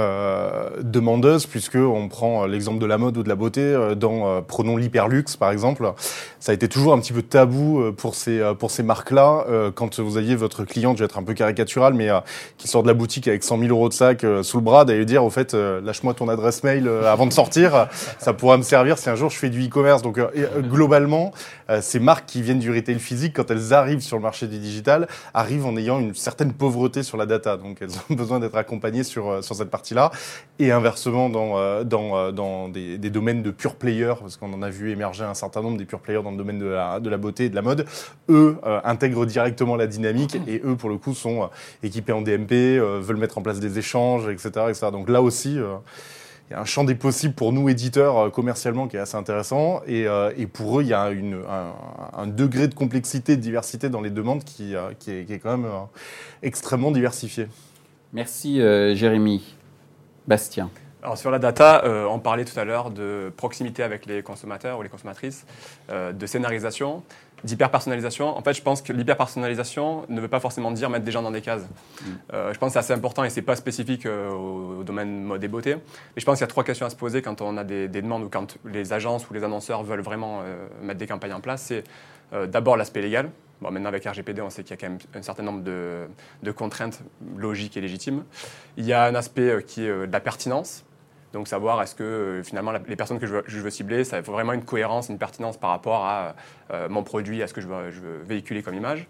demandeuses 0.82 1.46
puisque 1.46 1.76
on 1.76 2.10
prend 2.10 2.46
l'exemple 2.46 2.80
de 2.80 2.86
la 2.86 2.98
mode 2.98 3.18
ou 3.18 3.24
de 3.24 3.30
la 3.30 3.36
beauté. 3.36 3.96
dans 3.96 4.42
prenons 4.42 4.76
l'hyperluxe 4.76 5.38
par 5.38 5.52
exemple, 5.52 5.94
ça 6.40 6.52
a 6.52 6.56
été 6.56 6.68
toujours 6.68 6.94
un 6.94 7.00
petit 7.00 7.14
peu 7.14 7.22
tabou 7.22 7.92
pour 7.96 8.16
ces 8.16 8.42
pour 8.60 8.72
ces 8.72 8.84
marques-là. 8.84 9.46
quand 9.76 10.00
vous 10.00 10.18
aviez 10.18 10.36
votre 10.36 10.66
client, 10.66 10.94
je 10.94 11.00
vais 11.00 11.06
être 11.06 11.18
un 11.18 11.24
peu 11.24 11.34
caricatural, 11.34 11.94
mais 11.94 12.10
qui 12.58 12.68
sort 12.68 12.84
de 12.84 12.88
la 12.88 12.94
boutique 12.94 13.28
avec 13.28 13.44
100 13.44 13.60
000 13.60 13.70
euros 13.70 13.88
de 13.88 13.94
sac 13.94 14.26
sous 14.42 14.58
le 14.58 14.64
bras, 14.64 14.84
d'aller 14.84 15.06
dire 15.06 15.24
au 15.24 15.30
fait, 15.30 15.56
moi 16.04 16.14
ton 16.14 16.30
adresse 16.30 16.64
mail 16.64 16.88
euh, 16.88 17.12
avant 17.12 17.26
de 17.26 17.34
sortir. 17.34 17.88
Ça 18.20 18.34
pourra 18.34 18.58
me 18.58 18.64
servir 18.64 18.98
si 18.98 19.10
un 19.10 19.16
jour 19.16 19.30
je 19.30 19.38
fais 19.38 19.50
du 19.50 19.66
e-commerce. 19.66 20.02
Donc, 20.02 20.18
euh, 20.18 20.28
euh, 20.36 20.62
globalement, 20.62 21.32
ces 21.80 22.00
marques 22.00 22.26
qui 22.26 22.42
viennent 22.42 22.60
du 22.60 22.70
retail 22.70 23.00
physique, 23.00 23.34
quand 23.38 23.50
elles 23.50 23.74
arrivent 23.74 24.02
sur 24.02 24.18
le 24.18 24.24
marché 24.24 24.48
du 24.48 24.60
digital, 24.60 25.08
arrivent 25.34 25.66
en 25.66 25.78
ayant 25.78 26.00
une 26.00 26.14
certaine 26.14 26.52
pauvreté 26.52 27.02
sur 27.02 27.16
la 27.16 27.26
data. 27.26 27.56
Donc, 27.56 27.78
elles 27.82 27.92
ont 28.10 28.14
besoin 28.16 28.40
d'être 28.40 28.58
accompagnées 28.58 29.04
sur, 29.04 29.42
sur 29.42 29.56
cette 29.56 29.70
partie-là. 29.70 30.12
Et 30.60 30.72
inversement, 30.72 31.30
dans, 31.30 31.84
dans, 31.86 32.32
dans 32.34 32.68
des, 32.68 32.98
domaines 32.98 33.42
de 33.42 33.52
pure 33.52 33.76
player, 33.76 34.14
parce 34.20 34.38
qu'on 34.38 34.54
en 34.54 34.62
a 34.62 34.70
vu 34.70 34.92
émerger 34.92 35.24
un 35.24 35.34
certain 35.34 35.62
nombre 35.62 35.78
des 35.78 35.86
pure 35.86 36.00
players 36.00 36.24
dans 36.24 36.32
le 36.32 36.38
domaine 36.38 36.60
de 36.60 36.66
la, 36.66 37.00
de 37.00 37.10
la 37.10 37.18
beauté 37.18 37.46
et 37.46 37.50
de 37.50 37.56
la 37.56 37.62
mode, 37.62 37.86
eux 38.30 38.58
intègrent 38.84 39.26
directement 39.26 39.76
la 39.76 39.88
dynamique 39.88 40.38
et 40.48 40.62
eux, 40.66 40.76
pour 40.76 40.90
le 40.90 40.98
coup, 40.98 41.14
sont 41.14 41.50
équipés 41.84 42.14
en 42.14 42.22
DMP, 42.22 42.80
veulent 42.90 43.18
mettre 43.18 43.38
en 43.38 43.42
place 43.42 43.60
des 43.60 43.80
échanges, 43.80 44.28
etc. 44.28 44.50
etc. 44.70 44.88
Donc 44.92 45.10
là 45.10 45.22
aussi, 45.22 45.58
il 46.52 46.54
y 46.54 46.58
a 46.58 46.60
un 46.60 46.66
champ 46.66 46.84
des 46.84 46.96
possibles 46.96 47.34
pour 47.34 47.54
nous 47.54 47.70
éditeurs 47.70 48.18
euh, 48.18 48.30
commercialement 48.30 48.90
qui 48.90 48.98
est 48.98 49.00
assez 49.00 49.16
intéressant 49.16 49.82
et, 49.88 50.06
euh, 50.06 50.32
pour 50.52 50.80
eux 50.80 50.84
il 50.84 50.90
y 50.90 50.94
a 50.94 51.04
un, 51.04 52.28
degré 52.28 52.68
de 52.68 52.74
complexité, 52.74 53.38
de 53.38 53.42
diversité 53.42 53.88
dans 53.88 54.02
les 54.02 54.10
demandes 54.10 54.44
qui, 54.44 54.76
euh, 54.76 54.92
est, 55.08 55.40
quand 55.42 55.58
même 55.58 55.72
extrêmement 56.44 56.92
diversifié. 56.92 57.48
Merci 58.12 58.58
Jérémy. 58.58 59.56
Bastien. 60.28 60.70
Alors 61.04 61.18
sur 61.18 61.32
la 61.32 61.40
data, 61.40 61.84
on 62.10 62.20
parlait 62.20 62.46
tout 62.46 62.60
à 62.60 62.64
l'heure 62.64 62.92
de 62.92 63.34
proximité 63.36 63.82
avec 63.82 64.06
les 64.06 64.22
consommateurs 64.22 64.78
ou 64.78 64.84
les 64.84 64.90
consommatrices, 64.90 65.46
de 65.90 66.26
scénarisation 66.26 67.04
d'hyper-personnalisation. 67.44 68.38
En 68.38 68.42
fait, 68.42 68.54
je 68.54 68.62
pense 68.62 68.82
que 68.82 68.94
l'hyper-personnalisation 68.94 70.06
ne 70.10 70.22
veut 70.22 70.28
pas 70.28 70.40
forcément 70.40 70.72
dire 70.72 70.90
mettre 70.90 71.06
des 71.06 71.12
gens 71.12 71.22
dans 71.22 71.32
des 71.32 71.42
cases. 71.42 71.64
Mm. 71.64 72.06
Euh, 72.34 72.54
je 72.54 72.60
pense 72.60 72.70
que 72.70 72.74
c'est 72.74 72.80
assez 72.80 72.94
important 72.94 73.24
et 73.24 73.30
c'est 73.30 73.42
pas 73.42 73.56
spécifique 73.56 74.06
euh, 74.06 74.30
au, 74.30 74.84
domaine 74.84 75.24
mode 75.24 75.44
et 75.44 75.48
beauté. 75.48 75.76
Mais 75.76 76.20
je 76.20 76.26
pense 76.26 76.38
qu'il 76.38 76.44
y 76.44 76.46
a 76.46 76.48
trois 76.48 76.64
questions 76.64 76.86
à 76.86 76.90
se 76.90 76.96
poser 76.96 77.22
quand 77.22 77.42
on 77.42 77.58
a 77.58 77.64
des, 77.64 77.88
demandes 77.88 78.24
ou 78.24 78.30
quand 78.30 78.58
les 78.66 78.94
agences 78.94 79.30
ou 79.30 79.34
les 79.34 79.44
annonceurs 79.44 79.84
veulent 79.84 80.02
vraiment 80.02 80.42
euh, 80.44 80.68
mettre 80.82 81.00
des 81.00 81.08
campagnes 81.08 81.34
en 81.34 81.42
place. 81.42 81.64
C'est 81.64 81.84
d'abord 82.48 82.78
l'aspect 82.78 83.02
légal. 83.02 83.30
Bon, 83.60 83.72
maintenant, 83.72 83.90
avec 83.90 84.06
RGPD, 84.06 84.42
on 84.42 84.50
sait 84.50 84.64
qu'il 84.64 84.72
y 84.72 84.74
a 84.76 84.78
quand 84.78 84.90
même 84.90 85.00
un 85.14 85.22
certain 85.22 85.44
nombre 85.44 85.64
de, 85.64 86.08
de, 86.44 86.52
contraintes 86.54 87.02
logiques 87.36 87.76
et 87.76 87.82
légitimes. 87.82 88.24
Il 88.78 88.86
y 88.86 88.94
a 88.94 89.04
un 89.04 89.16
aspect 89.16 89.62
qui 89.68 89.84
est 89.84 90.08
de 90.08 90.12
la 90.12 90.22
pertinence. 90.22 90.86
Donc 91.34 91.48
savoir 91.48 91.82
est-ce 91.82 91.96
que 91.96 92.04
euh, 92.04 92.44
finalement 92.44 92.74
les 92.88 92.96
personnes 92.96 93.20
que 93.20 93.28
je 93.28 93.60
veux, 93.60 93.70
cibler, 93.70 94.04
ça 94.04 94.22
faut 94.22 94.32
vraiment 94.34 94.54
une 94.54 94.64
cohérence, 94.64 95.10
une 95.10 95.18
pertinence 95.18 95.58
par 95.58 95.70
rapport 95.70 96.06
à 96.06 96.36
euh, 96.74 96.90
mon 96.90 97.04
produit, 97.04 97.42
à 97.42 97.48
ce 97.48 97.54
que 97.54 97.62
je 97.62 97.68
veux, 97.68 97.90
véhiculer 98.26 98.64
comme 98.64 98.76
image. 98.76 99.08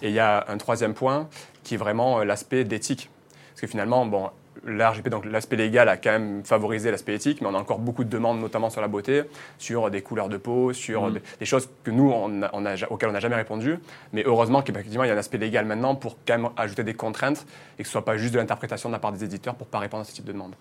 Et 0.00 0.08
il 0.08 0.14
y 0.14 0.20
a 0.20 0.44
un 0.48 0.56
troisième 0.56 0.94
point 0.94 1.28
qui 1.64 1.74
est 1.74 1.78
vraiment 1.78 2.20
euh, 2.20 2.24
l'aspect 2.24 2.64
d'éthique. 2.64 3.10
Parce 3.50 3.60
que 3.62 3.66
finalement, 3.66 4.06
bon, 4.06 4.30
l'RGP, 4.64 5.08
donc 5.08 5.24
l'aspect 5.24 5.56
légal, 5.56 5.88
a 5.88 5.96
quand 5.96 6.10
même 6.12 6.42
favorisé 6.44 6.90
l'aspect 6.90 7.14
éthique, 7.14 7.40
mais 7.42 7.48
on 7.48 7.54
a 7.54 7.58
encore 7.58 7.80
beaucoup 7.80 8.04
de 8.04 8.08
demandes, 8.08 8.40
notamment 8.40 8.70
sur 8.70 8.80
la 8.80 8.88
beauté, 8.88 9.22
sur 9.58 9.90
des 9.90 10.00
couleurs 10.00 10.28
de 10.28 10.36
peau, 10.36 10.72
sur 10.72 11.08
Mhm. 11.08 11.18
des, 11.40 11.46
choses 11.46 11.68
que 11.84 11.90
nous, 11.90 12.10
on 12.10 12.42
a- 12.42 12.50
on 12.52 12.64
a- 12.64 12.76
auxquelles 12.90 13.08
on 13.10 13.12
n'a 13.12 13.20
jamais 13.20 13.34
répondu. 13.36 13.76
Mais 14.12 14.22
heureusement 14.24 14.62
qu'effectivement, 14.62 15.04
il 15.04 15.08
y 15.08 15.10
a 15.10 15.14
un 15.14 15.18
aspect 15.18 15.38
légal 15.38 15.64
maintenant 15.66 15.94
pour 15.96 16.16
quand 16.26 16.38
même 16.38 16.48
ajouter 16.56 16.84
des 16.84 16.94
contraintes 16.94 17.44
et 17.78 17.82
que 17.82 17.88
ce 17.88 17.90
ne 17.90 17.92
soit 17.92 18.04
pas 18.04 18.16
juste 18.16 18.32
de 18.34 18.38
l'interprétation 18.38 18.88
de 18.88 18.94
la 18.94 19.00
part 19.00 19.12
des 19.12 19.24
éditeurs 19.24 19.54
pour 19.56 19.66
ne 19.66 19.70
pas 19.72 19.80
répondre 19.80 20.02
à 20.02 20.04
ce 20.04 20.12
type 20.12 20.24
de 20.24 20.32
demande. 20.32 20.54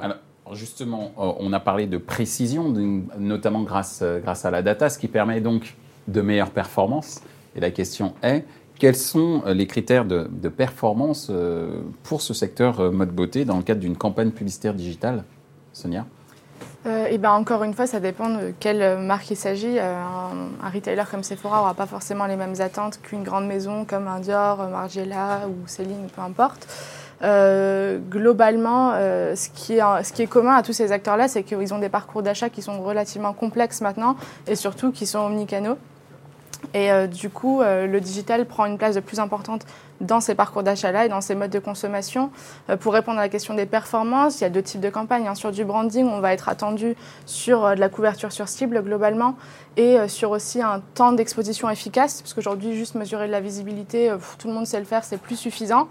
Alors, 0.00 0.16
justement, 0.52 1.12
euh, 1.18 1.32
on 1.38 1.52
a 1.52 1.60
parlé 1.60 1.86
de 1.86 1.98
précision, 1.98 2.72
notamment 3.18 3.62
grâce, 3.62 4.00
euh, 4.02 4.20
grâce 4.20 4.44
à 4.44 4.50
la 4.50 4.62
data, 4.62 4.88
ce 4.88 4.98
qui 4.98 5.08
permet 5.08 5.40
donc 5.40 5.76
de 6.08 6.20
meilleures 6.20 6.50
performances. 6.50 7.22
Et 7.54 7.60
la 7.60 7.70
question 7.70 8.14
est, 8.22 8.44
quels 8.78 8.96
sont 8.96 9.42
euh, 9.46 9.54
les 9.54 9.66
critères 9.66 10.04
de, 10.04 10.28
de 10.30 10.48
performance 10.48 11.30
pour 12.02 12.22
ce 12.22 12.34
secteur 12.34 12.92
mode 12.92 13.10
beauté 13.10 13.44
dans 13.44 13.56
le 13.56 13.62
cadre 13.62 13.80
d'une 13.80 13.96
campagne 13.96 14.30
publicitaire 14.30 14.74
digitale 14.74 15.24
Sonia? 15.72 16.06
Euh, 16.86 17.06
et 17.06 17.18
ben 17.18 17.30
encore 17.30 17.62
une 17.62 17.74
fois, 17.74 17.86
ça 17.86 18.00
dépend 18.00 18.28
de 18.28 18.52
quelle 18.58 18.98
marque 18.98 19.30
il 19.30 19.36
s'agit. 19.36 19.78
Euh, 19.78 20.02
un, 20.02 20.66
un 20.66 20.70
retailer 20.70 21.04
comme 21.08 21.22
Sephora 21.22 21.58
n'aura 21.58 21.74
pas 21.74 21.86
forcément 21.86 22.26
les 22.26 22.36
mêmes 22.36 22.60
attentes 22.60 22.98
qu'une 23.02 23.22
grande 23.22 23.46
maison 23.46 23.84
comme 23.84 24.08
un 24.08 24.18
Dior, 24.18 24.68
Margiela 24.68 25.42
ou 25.48 25.68
Céline, 25.68 26.08
peu 26.14 26.22
importe. 26.22 26.66
Euh, 27.22 27.98
globalement, 27.98 28.92
euh, 28.94 29.36
ce, 29.36 29.48
qui 29.48 29.74
est, 29.74 30.26
commun 30.26 30.56
à 30.56 30.62
tous 30.62 30.72
ces 30.72 30.90
acteurs-là, 30.90 31.28
c'est 31.28 31.42
qu'ils 31.44 31.72
ont 31.72 31.78
des 31.78 31.88
parcours 31.88 32.22
d'achat 32.22 32.48
qui 32.48 32.62
sont 32.62 32.80
relativement 32.82 33.32
complexes 33.32 33.80
maintenant 33.80 34.16
et 34.46 34.56
surtout 34.56 34.90
qui 34.90 35.06
sont 35.06 35.20
omnicanaux. 35.20 35.78
Et 36.74 36.92
euh, 36.92 37.06
du 37.06 37.28
coup, 37.28 37.60
le 37.60 38.00
digital 38.00 38.46
prend 38.46 38.66
une 38.66 38.78
place 38.78 38.94
de 38.94 39.00
plus 39.00 39.20
importante 39.20 39.66
dans 40.00 40.20
ces 40.20 40.34
parcours 40.34 40.64
d'achat-là 40.64 41.06
et 41.06 41.08
dans 41.08 41.20
ces 41.20 41.36
modes 41.36 41.50
de 41.50 41.58
consommation. 41.60 42.30
Pour 42.80 42.92
répondre 42.92 43.18
à 43.18 43.22
la 43.22 43.28
question 43.28 43.54
des 43.54 43.66
performances, 43.66 44.40
il 44.40 44.44
y 44.44 44.46
a 44.46 44.50
deux 44.50 44.62
types 44.62 44.80
de 44.80 44.90
campagnes. 44.90 45.28
hein. 45.28 45.36
Sur 45.36 45.52
du 45.52 45.64
branding, 45.64 46.08
on 46.08 46.18
va 46.18 46.32
être 46.32 46.48
attendu 46.48 46.96
sur 47.26 47.70
de 47.74 47.80
la 47.80 47.88
couverture 47.88 48.32
sur 48.32 48.48
cible 48.48 48.82
globalement 48.82 49.36
et 49.76 49.96
sur 50.08 50.30
aussi 50.30 50.60
un 50.60 50.80
temps 50.94 51.12
d'exposition 51.12 51.70
efficace, 51.70 52.20
parce 52.20 52.34
qu'aujourd'hui, 52.34 52.74
juste 52.76 52.94
mesurer 52.96 53.26
de 53.26 53.32
la 53.32 53.40
visibilité, 53.40 54.12
tout 54.38 54.48
le 54.48 54.54
monde 54.54 54.66
sait 54.66 54.80
le 54.80 54.86
faire, 54.86 55.04
c'est 55.04 55.20
plus 55.20 55.36
suffisant. 55.36 55.88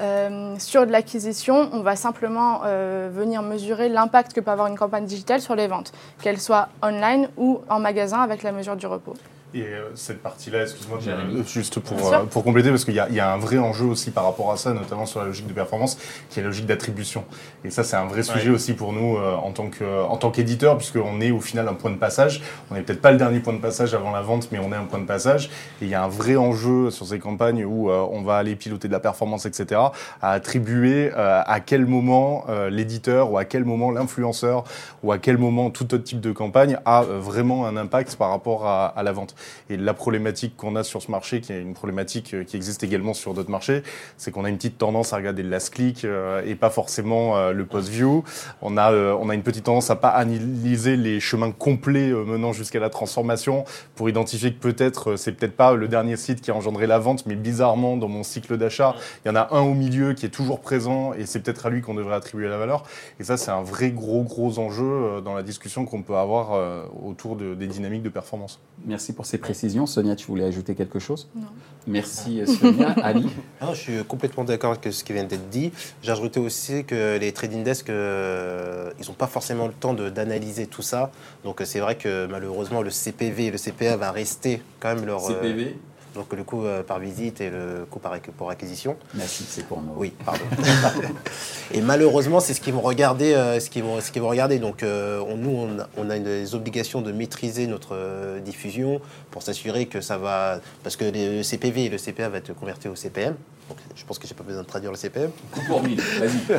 Euh, 0.00 0.54
sur 0.58 0.86
de 0.86 0.92
l'acquisition, 0.92 1.70
on 1.72 1.80
va 1.80 1.96
simplement 1.96 2.60
euh, 2.64 3.10
venir 3.12 3.42
mesurer 3.42 3.88
l'impact 3.88 4.32
que 4.32 4.40
peut 4.40 4.50
avoir 4.50 4.68
une 4.68 4.78
campagne 4.78 5.04
digitale 5.04 5.40
sur 5.40 5.56
les 5.56 5.66
ventes, 5.66 5.92
qu'elle 6.22 6.40
soit 6.40 6.68
online 6.82 7.28
ou 7.36 7.60
en 7.68 7.80
magasin 7.80 8.20
avec 8.20 8.42
la 8.42 8.52
mesure 8.52 8.76
du 8.76 8.86
repos. 8.86 9.14
Et 9.54 9.62
euh, 9.62 9.88
cette 9.94 10.22
partie-là, 10.22 10.62
excuse-moi, 10.64 10.98
euh, 11.08 11.42
juste 11.46 11.80
pour, 11.80 11.96
euh, 12.12 12.24
pour 12.26 12.44
compléter, 12.44 12.68
parce 12.68 12.84
qu'il 12.84 12.92
y, 12.92 13.00
a- 13.00 13.08
il 13.08 13.14
y 13.14 13.20
a 13.20 13.32
un 13.32 13.38
vrai 13.38 13.56
enjeu 13.56 13.86
aussi 13.86 14.10
par 14.10 14.24
rapport 14.24 14.52
à 14.52 14.58
ça, 14.58 14.74
notamment 14.74 15.06
sur 15.06 15.20
la 15.20 15.26
logique 15.26 15.46
de 15.46 15.54
performance, 15.54 15.96
qui 16.28 16.38
est 16.38 16.42
la 16.42 16.48
logique 16.48 16.66
d'attribution. 16.66 17.24
Et 17.64 17.70
ça, 17.70 17.82
c'est 17.82 17.96
un 17.96 18.04
vrai 18.04 18.22
sujet 18.22 18.50
aussi 18.50 18.74
pour 18.74 18.92
nous 18.92 19.16
euh, 19.16 19.34
en 19.36 19.50
tant 19.52 19.68
que- 19.70 20.02
en 20.04 20.18
tant 20.18 20.30
qu'éditeur, 20.30 20.76
puisqu'on 20.76 21.22
est 21.22 21.30
au 21.30 21.40
final 21.40 21.66
un 21.66 21.72
point 21.72 21.90
de 21.90 21.96
passage. 21.96 22.42
On 22.70 22.74
n'est 22.74 22.82
peut-être 22.82 23.00
pas 23.00 23.10
le 23.10 23.16
dernier 23.16 23.40
point 23.40 23.54
de 23.54 23.58
passage 23.58 23.94
avant 23.94 24.10
la 24.10 24.20
vente, 24.20 24.48
mais 24.52 24.58
on 24.58 24.70
est 24.70 24.76
un 24.76 24.84
point 24.84 24.98
de 24.98 25.06
passage. 25.06 25.46
Et 25.80 25.86
il 25.86 25.88
y 25.88 25.94
a 25.94 26.04
un 26.04 26.08
vrai 26.08 26.36
enjeu 26.36 26.90
sur 26.90 27.06
ces 27.06 27.18
campagnes 27.18 27.64
où 27.64 27.90
euh, 27.90 28.06
on 28.10 28.20
va 28.20 28.36
aller 28.36 28.54
piloter 28.54 28.86
de 28.88 28.92
la 28.92 29.00
performance, 29.00 29.46
etc., 29.46 29.80
à 30.20 30.32
attribuer 30.32 31.10
euh, 31.16 31.40
à 31.46 31.60
quel 31.60 31.86
moment 31.86 32.44
euh, 32.50 32.68
l'éditeur 32.68 33.32
ou 33.32 33.38
à 33.38 33.46
quel 33.46 33.64
moment 33.64 33.90
l'influenceur 33.92 34.64
ou 35.02 35.10
à 35.10 35.16
quel 35.16 35.38
moment 35.38 35.70
tout 35.70 35.94
autre 35.94 36.04
type 36.04 36.20
de 36.20 36.32
campagne 36.32 36.78
a 36.84 37.04
euh, 37.04 37.18
vraiment 37.18 37.66
un 37.66 37.78
impact 37.78 38.16
par 38.16 38.28
rapport 38.28 38.66
à, 38.66 38.88
à 38.88 39.02
la 39.02 39.12
vente. 39.12 39.34
Et 39.70 39.76
la 39.76 39.94
problématique 39.94 40.56
qu'on 40.56 40.76
a 40.76 40.84
sur 40.84 41.02
ce 41.02 41.10
marché, 41.10 41.40
qui 41.40 41.52
est 41.52 41.60
une 41.60 41.74
problématique 41.74 42.34
euh, 42.34 42.44
qui 42.44 42.56
existe 42.56 42.82
également 42.82 43.14
sur 43.14 43.34
d'autres 43.34 43.50
marchés, 43.50 43.82
c'est 44.16 44.30
qu'on 44.30 44.44
a 44.44 44.48
une 44.48 44.56
petite 44.56 44.78
tendance 44.78 45.12
à 45.12 45.16
regarder 45.16 45.42
le 45.42 45.50
last 45.50 45.74
click 45.74 46.04
euh, 46.04 46.42
et 46.46 46.54
pas 46.54 46.70
forcément 46.70 47.36
euh, 47.36 47.52
le 47.52 47.64
post 47.66 47.88
view. 47.88 48.24
On 48.62 48.76
a, 48.76 48.92
on 48.92 49.28
a 49.28 49.34
une 49.34 49.42
petite 49.42 49.64
tendance 49.64 49.90
à 49.90 49.96
pas 49.96 50.08
analyser 50.08 50.96
les 50.96 51.20
chemins 51.20 51.50
complets 51.52 52.10
menant 52.10 52.52
jusqu'à 52.52 52.80
la 52.80 52.90
transformation 52.90 53.64
pour 53.94 54.08
identifier 54.08 54.52
que 54.52 54.58
peut-être 54.58 55.16
c'est 55.16 55.32
peut-être 55.32 55.56
pas 55.56 55.74
le 55.74 55.88
dernier 55.88 56.16
site 56.16 56.40
qui 56.40 56.50
a 56.50 56.54
engendré 56.54 56.86
la 56.86 56.98
vente, 56.98 57.26
mais 57.26 57.34
bizarrement 57.36 57.96
dans 57.96 58.08
mon 58.08 58.22
cycle 58.22 58.56
d'achat, 58.56 58.94
il 59.24 59.28
y 59.28 59.30
en 59.30 59.36
a 59.36 59.48
un 59.54 59.60
au 59.60 59.74
milieu 59.74 60.14
qui 60.14 60.26
est 60.26 60.30
toujours 60.30 60.60
présent 60.60 61.12
et 61.12 61.26
c'est 61.26 61.40
peut-être 61.40 61.66
à 61.66 61.70
lui 61.70 61.82
qu'on 61.82 61.94
devrait 61.94 62.16
attribuer 62.16 62.48
la 62.48 62.58
valeur. 62.58 62.84
Et 63.20 63.24
ça, 63.24 63.36
c'est 63.36 63.50
un 63.50 63.62
vrai 63.62 63.90
gros 63.90 64.22
gros 64.22 64.58
enjeu 64.58 65.20
dans 65.24 65.34
la 65.34 65.42
discussion 65.42 65.84
qu'on 65.84 66.02
peut 66.02 66.16
avoir 66.16 66.82
autour 67.04 67.36
de- 67.36 67.54
des 67.54 67.66
dynamiques 67.66 68.02
de 68.02 68.08
performance. 68.08 68.60
Merci 68.86 69.12
pour 69.12 69.26
ces 69.28 69.38
précisions. 69.38 69.86
Sonia, 69.86 70.16
tu 70.16 70.26
voulais 70.26 70.44
ajouter 70.44 70.74
quelque 70.74 70.98
chose? 70.98 71.28
Non. 71.36 71.42
Merci 71.86 72.40
euh, 72.40 72.46
Sonia. 72.46 72.90
Ali? 73.02 73.26
Non, 73.62 73.72
je 73.72 73.80
suis 73.80 74.04
complètement 74.04 74.44
d'accord 74.44 74.72
avec 74.72 74.92
ce 74.92 75.02
qui 75.04 75.12
vient 75.12 75.24
d'être 75.24 75.48
dit. 75.48 75.70
J'ai 76.02 76.12
ajouté 76.12 76.40
aussi 76.40 76.84
que 76.84 77.16
les 77.18 77.32
trading 77.32 77.62
desks, 77.62 77.88
euh, 77.90 78.90
ils 79.00 79.06
n'ont 79.06 79.14
pas 79.14 79.26
forcément 79.26 79.66
le 79.66 79.72
temps 79.72 79.94
de- 79.94 80.10
d'analyser 80.10 80.66
tout 80.66 80.82
ça. 80.82 81.10
Donc 81.44 81.60
euh, 81.60 81.64
c'est 81.64 81.80
vrai 81.80 81.96
que 81.96 82.26
malheureusement 82.26 82.82
le 82.82 82.90
CPV 82.90 83.46
et 83.46 83.50
le 83.50 83.58
CPA 83.58 83.96
va 83.96 84.10
rester 84.10 84.60
quand 84.80 84.94
même 84.94 85.06
leur... 85.06 85.24
euh, 85.30 85.34
CPV 85.34 85.76
donc 86.14 86.32
le 86.32 86.42
coût 86.44 86.64
euh, 86.64 86.82
par 86.82 86.98
visite 86.98 87.40
et 87.40 87.50
le 87.50 87.86
coût 87.90 87.98
par, 87.98 88.18
pour 88.36 88.50
acquisition. 88.50 88.96
Merci, 89.14 89.44
c'est 89.48 89.64
pour 89.66 89.80
nous. 89.80 89.92
Oui, 89.96 90.12
pardon. 90.24 90.44
et 91.72 91.80
malheureusement, 91.80 92.40
c'est 92.40 92.54
ce 92.54 92.60
qu'ils 92.60 92.72
vont 92.74 92.80
regarder. 92.80 93.34
euh, 93.34 93.60
ce 93.60 93.70
qu'ils 93.70 93.82
vont, 93.84 94.00
ce 94.00 94.10
qu'ils 94.10 94.22
vont 94.22 94.28
regarder. 94.28 94.58
Donc, 94.58 94.82
euh, 94.82 95.20
on- 95.28 95.36
nous, 95.36 95.50
on 95.50 95.78
a, 95.80 95.88
on 95.96 96.10
a 96.10 96.18
des 96.18 96.54
obligations 96.54 97.00
de 97.02 97.12
maîtriser 97.12 97.66
notre 97.66 98.38
diffusion 98.40 99.00
pour 99.30 99.42
s'assurer 99.42 99.86
que 99.86 100.00
ça 100.00 100.18
va. 100.18 100.60
Parce 100.82 100.96
que 100.96 101.04
le 101.04 101.42
CPV 101.42 101.84
et 101.84 101.88
le 101.88 101.98
CPA 101.98 102.28
va 102.28 102.38
être 102.38 102.54
converti 102.54 102.88
au 102.88 102.94
CPM. 102.96 103.34
Donc, 103.68 103.78
je 103.94 104.04
pense 104.04 104.18
que 104.18 104.26
j'ai 104.26 104.34
pas 104.34 104.44
besoin 104.44 104.62
de 104.62 104.66
traduire 104.66 104.90
le 104.90 104.96
CPM. 104.96 105.30
Pour 105.66 105.82
mille, 105.82 106.00
vas-y. 106.00 106.58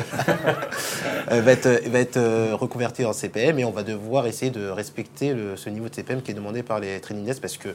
Euh, 1.32 1.40
va 1.42 1.52
être, 1.52 1.88
va 1.88 1.98
être 2.00 2.16
euh, 2.16 2.54
reconverti 2.56 3.04
en 3.04 3.12
CPM 3.12 3.58
et 3.58 3.64
on 3.64 3.70
va 3.70 3.82
devoir 3.82 4.26
essayer 4.26 4.50
de 4.50 4.68
respecter 4.68 5.32
le- 5.32 5.56
ce 5.56 5.70
niveau 5.70 5.88
de 5.88 5.94
CPM 5.94 6.22
qui 6.22 6.30
est 6.32 6.34
demandé 6.34 6.62
par 6.62 6.80
les 6.80 6.98
trading 7.00 7.32
parce 7.40 7.56
que 7.56 7.68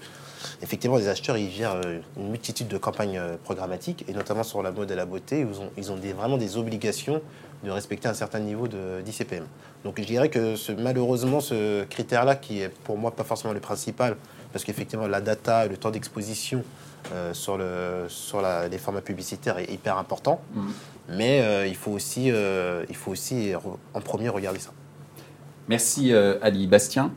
effectivement 0.62 0.98
les 0.98 1.08
acheteurs 1.08 1.38
ils 1.38 1.50
gèrent 1.52 1.76
euh, 1.86 2.00
une 2.18 2.30
multitude 2.32 2.68
de 2.68 2.78
campagnes 2.78 3.18
euh, 3.18 3.36
programmatiques 3.44 4.04
et 4.08 4.14
notamment 4.14 4.44
sur 4.44 4.62
la 4.62 4.72
mode 4.72 4.92
et 4.92 4.96
la 4.96 5.06
beauté 5.06 5.40
ils 5.50 5.60
ont, 5.62 5.70
ils 5.78 5.92
ont 5.92 5.96
des- 5.96 6.14
vraiment 6.14 6.38
des 6.38 6.58
obligations 6.58 7.22
de 7.64 7.72
respecter 7.72 8.08
un 8.08 8.14
certain 8.14 8.40
niveau 8.40 8.68
d'ICPM. 8.68 9.46
Donc 9.84 10.00
je 10.00 10.06
dirais 10.06 10.30
que 10.30 10.56
ce- 10.56 10.72
malheureusement 10.72 11.40
ce 11.42 11.84
critère-là 11.86 12.36
qui 12.36 12.62
est 12.62 12.70
pour 12.70 12.98
moi 12.98 13.12
pas 13.12 13.24
forcément 13.24 13.54
le 13.54 13.60
principal 13.60 14.16
parce 14.52 14.64
qu'effectivement 14.66 15.08
la 15.08 15.22
data 15.22 15.66
le 15.68 15.78
temps 15.78 15.92
d'exposition 15.92 16.64
euh, 17.14 17.34
sur, 17.34 17.58
le, 17.58 18.06
sur 18.08 18.42
la- 18.42 18.68
les 18.68 18.78
formats 18.80 19.02
publicitaires 19.02 19.58
est 19.60 19.72
hyper 19.72 19.98
important. 19.98 20.42
Mhm. 20.54 20.72
Mais 21.10 21.42
euh, 21.42 21.68
il 21.68 21.76
faut 21.76 21.92
aussi, 21.92 22.32
euh, 22.32 22.84
il 22.90 22.96
faut 22.96 23.12
aussi 23.12 23.54
en 23.94 24.02
premier 24.02 24.30
regarder 24.30 24.60
ça. 24.60 24.72
Merci 25.68 26.14
Ali. 26.14 26.68
Bastien? 26.68 27.12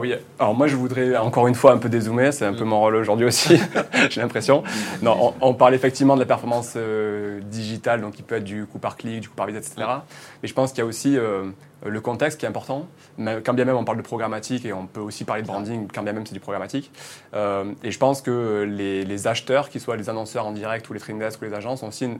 Oui, 0.00 0.14
alors 0.38 0.54
moi 0.54 0.66
je 0.66 0.76
voudrais 0.76 1.16
encore 1.16 1.46
une 1.46 1.54
fois 1.54 1.72
un 1.72 1.78
peu 1.78 1.88
dézoomer, 1.88 2.32
c'est 2.32 2.44
un 2.44 2.52
peu 2.52 2.64
mon 2.64 2.80
rôle 2.80 2.96
aujourd'hui 2.96 3.26
aussi, 3.26 3.60
j'ai 4.10 4.20
l'impression. 4.20 4.64
Non, 5.02 5.34
on, 5.40 5.48
on 5.50 5.54
parle 5.54 5.74
effectivement 5.74 6.14
de 6.14 6.20
la 6.20 6.26
performance 6.26 6.74
euh, 6.76 7.40
digitale, 7.42 8.00
donc 8.00 8.14
qui 8.14 8.22
peut 8.22 8.36
être 8.36 8.44
du 8.44 8.66
coup 8.66 8.78
par 8.78 8.96
clic, 8.96 9.20
du 9.20 9.28
coup 9.28 9.36
par 9.36 9.46
visite, 9.46 9.64
etc. 9.64 9.86
Mais 10.42 10.48
je 10.48 10.54
pense 10.54 10.70
qu'il 10.70 10.80
y 10.80 10.82
a 10.82 10.86
aussi 10.86 11.16
euh, 11.16 11.44
le 11.86 12.00
contexte 12.00 12.40
qui 12.40 12.46
est 12.46 12.48
important. 12.48 12.88
Quand 13.18 13.54
bien 13.54 13.64
même 13.64 13.76
on 13.76 13.84
parle 13.84 13.98
de 13.98 14.02
programmatique 14.02 14.64
et 14.64 14.72
on 14.72 14.86
peut 14.86 15.00
aussi 15.00 15.24
parler 15.24 15.42
de 15.42 15.46
branding, 15.46 15.86
quand 15.92 16.02
bien 16.02 16.12
même 16.12 16.26
c'est 16.26 16.34
du 16.34 16.40
programmatique. 16.40 16.90
Euh, 17.34 17.72
et 17.84 17.92
je 17.92 17.98
pense 17.98 18.20
que 18.20 18.66
les, 18.68 19.04
les 19.04 19.26
acheteurs, 19.28 19.68
qu'ils 19.68 19.80
soient 19.80 19.96
les 19.96 20.10
annonceurs 20.10 20.46
en 20.46 20.52
direct 20.52 20.88
ou 20.90 20.92
les 20.92 21.00
trading 21.00 21.20
desks 21.20 21.40
ou 21.40 21.44
les 21.44 21.54
agences, 21.54 21.82
ont 21.84 21.88
aussi 21.88 22.06
une, 22.06 22.18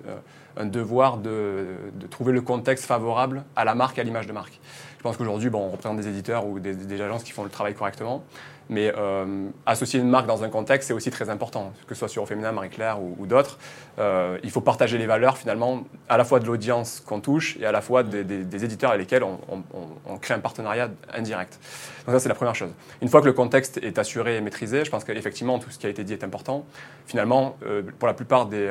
un 0.57 0.67
devoir 0.67 1.19
de, 1.19 1.67
de 1.95 2.07
trouver 2.07 2.33
le 2.33 2.41
contexte 2.41 2.85
favorable 2.85 3.45
à 3.57 3.65
la 3.65 3.75
marque, 3.75 3.99
à 3.99 4.03
l'image 4.03 4.27
de 4.27 4.33
marque. 4.33 4.61
Je 4.99 5.03
pense 5.03 5.17
qu'aujourd'hui, 5.17 5.49
bon, 5.49 5.61
on 5.61 5.71
représente 5.71 5.97
des 5.97 6.09
éditeurs 6.09 6.45
ou 6.47 6.59
des, 6.59 6.75
des 6.75 7.01
agences 7.01 7.23
qui 7.23 7.33
font 7.33 7.45
le 7.45 7.51
travail 7.51 7.75
correctement. 7.75 8.25
Mais 8.71 8.93
euh, 8.97 9.49
associer 9.65 10.01
une 10.01 10.09
marque 10.09 10.27
dans 10.27 10.45
un 10.45 10.49
contexte, 10.49 10.89
c'est 10.89 10.95
aussi 10.95 11.11
très 11.11 11.31
important, 11.31 11.73
que 11.87 11.95
ce 11.95 12.01
soit 12.01 12.09
sur 12.09 12.27
Féminin, 12.29 12.53
Marie-Claire 12.53 12.99
ou, 13.01 13.27
d'autres. 13.27 13.59
Euh, 13.99 14.39
il 14.43 14.51
faut 14.51 14.61
partager 14.61 14.99
les 14.99 15.07
valeurs, 15.07 15.39
finalement, 15.39 15.85
à 16.09 16.19
la 16.19 16.25
fois 16.25 16.39
de 16.39 16.47
l'audience 16.47 17.03
qu'on 17.05 17.21
touche 17.21 17.57
et 17.61 17.67
à 17.67 17.73
la 17.73 17.81
fois 17.81 18.03
des, 18.03 18.65
éditeurs 18.65 18.91
avec 18.91 19.03
lesquels 19.03 19.23
on, 19.25 20.19
crée 20.19 20.35
un 20.35 20.41
partenariat 20.41 20.91
indirect. 21.15 21.59
Donc 22.05 22.15
ça, 22.15 22.21
c'est 22.21 22.29
la 22.29 22.35
première 22.35 22.55
chose. 22.55 22.71
Une 23.01 23.09
fois 23.09 23.21
que 23.21 23.27
le 23.27 23.33
contexte 23.33 23.79
est 23.79 23.99
assuré 23.99 24.37
et 24.37 24.41
maîtrisé, 24.41 24.85
je 24.85 24.91
pense 24.91 25.05
qu'effectivement, 25.05 25.59
tout 25.59 25.71
ce 25.71 25.79
qui 25.79 25.87
a 25.87 25.91
été 25.91 26.05
dit 26.05 26.13
est 26.13 26.25
important. 26.25 26.67
Finalement, 27.07 27.57
euh, 27.65 27.83
pour 27.99 28.09
la 28.09 28.15
plupart 28.15 28.47
des, 28.47 28.69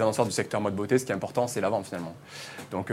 annonceurs 0.00 0.26
du 0.26 0.32
secteur 0.32 0.60
mode 0.60 0.74
beauté, 0.74 0.98
ce 0.98 1.06
qui 1.06 1.12
est 1.12 1.14
important, 1.14 1.46
c'est 1.46 1.60
la 1.60 1.70
vente, 1.70 1.86
finalement. 1.86 2.14
Donc 2.70 2.92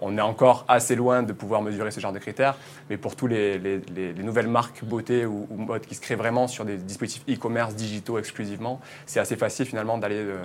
on 0.00 0.16
est 0.16 0.22
encore 0.22 0.64
assez 0.68 0.94
loin 0.94 1.22
de 1.22 1.32
pouvoir 1.32 1.60
mesurer 1.60 1.90
ce 1.90 2.00
genre 2.00 2.12
de 2.12 2.18
critères, 2.18 2.56
mais 2.88 2.96
pour 2.96 3.14
les- 3.28 3.58
les 3.58 4.22
nouvelles 4.22 4.48
marques 4.48 4.77
beauté 4.86 5.26
ou, 5.26 5.46
mode 5.50 5.82
qui 5.82 5.94
se 5.94 6.00
créent 6.00 6.16
vraiment 6.16 6.48
sur 6.48 6.64
des 6.64 6.76
dispositifs 6.76 7.24
e-commerce 7.28 7.74
digitaux 7.74 8.18
exclusivement, 8.18 8.80
c'est 9.06 9.20
assez 9.20 9.36
facile 9.36 9.66
finalement 9.66 9.98
d'aller 9.98 10.16
euh, 10.16 10.42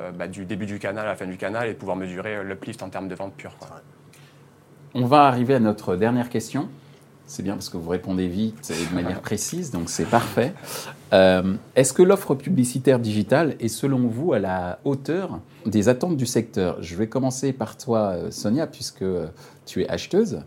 euh, 0.00 0.10
bah, 0.12 0.28
du 0.28 0.44
début 0.44 0.66
du 0.66 0.78
canal 0.78 1.06
à 1.06 1.10
la 1.10 1.16
fin 1.16 1.26
du 1.26 1.36
canal 1.36 1.68
et 1.68 1.72
de 1.72 1.78
pouvoir 1.78 1.96
mesurer 1.96 2.36
euh, 2.36 2.42
l'uplift 2.42 2.82
en 2.82 2.88
termes 2.88 3.08
de 3.08 3.14
vente 3.14 3.34
pure. 3.34 3.54
On 4.94 5.06
va 5.06 5.24
arriver 5.24 5.54
à 5.54 5.60
notre 5.60 5.96
dernière 5.96 6.28
question. 6.28 6.68
C'est 7.26 7.42
bien 7.42 7.54
parce 7.54 7.70
que 7.70 7.78
vous 7.78 7.88
répondez 7.88 8.26
vite 8.26 8.70
et 8.70 8.90
de 8.90 8.94
manière 8.94 9.20
précise, 9.22 9.70
donc 9.70 9.88
c'est 9.88 10.04
parfait. 10.04 10.52
Est-ce 11.12 11.92
que 11.92 12.02
l'offre 12.02 12.34
publicitaire 12.34 12.98
digitale 12.98 13.56
est 13.60 13.68
selon 13.68 14.06
vous 14.08 14.32
à 14.32 14.38
la 14.38 14.80
hauteur 14.84 15.40
des 15.64 15.88
attentes 15.88 16.16
du 16.16 16.26
secteur? 16.26 16.82
Je 16.82 16.94
vais 16.96 17.06
commencer 17.06 17.52
par 17.52 17.78
toi, 17.78 18.16
Sonia, 18.30 18.66
puisque 18.66 19.04
tu 19.64 19.82
es 19.82 19.88
acheteuse 19.88 20.42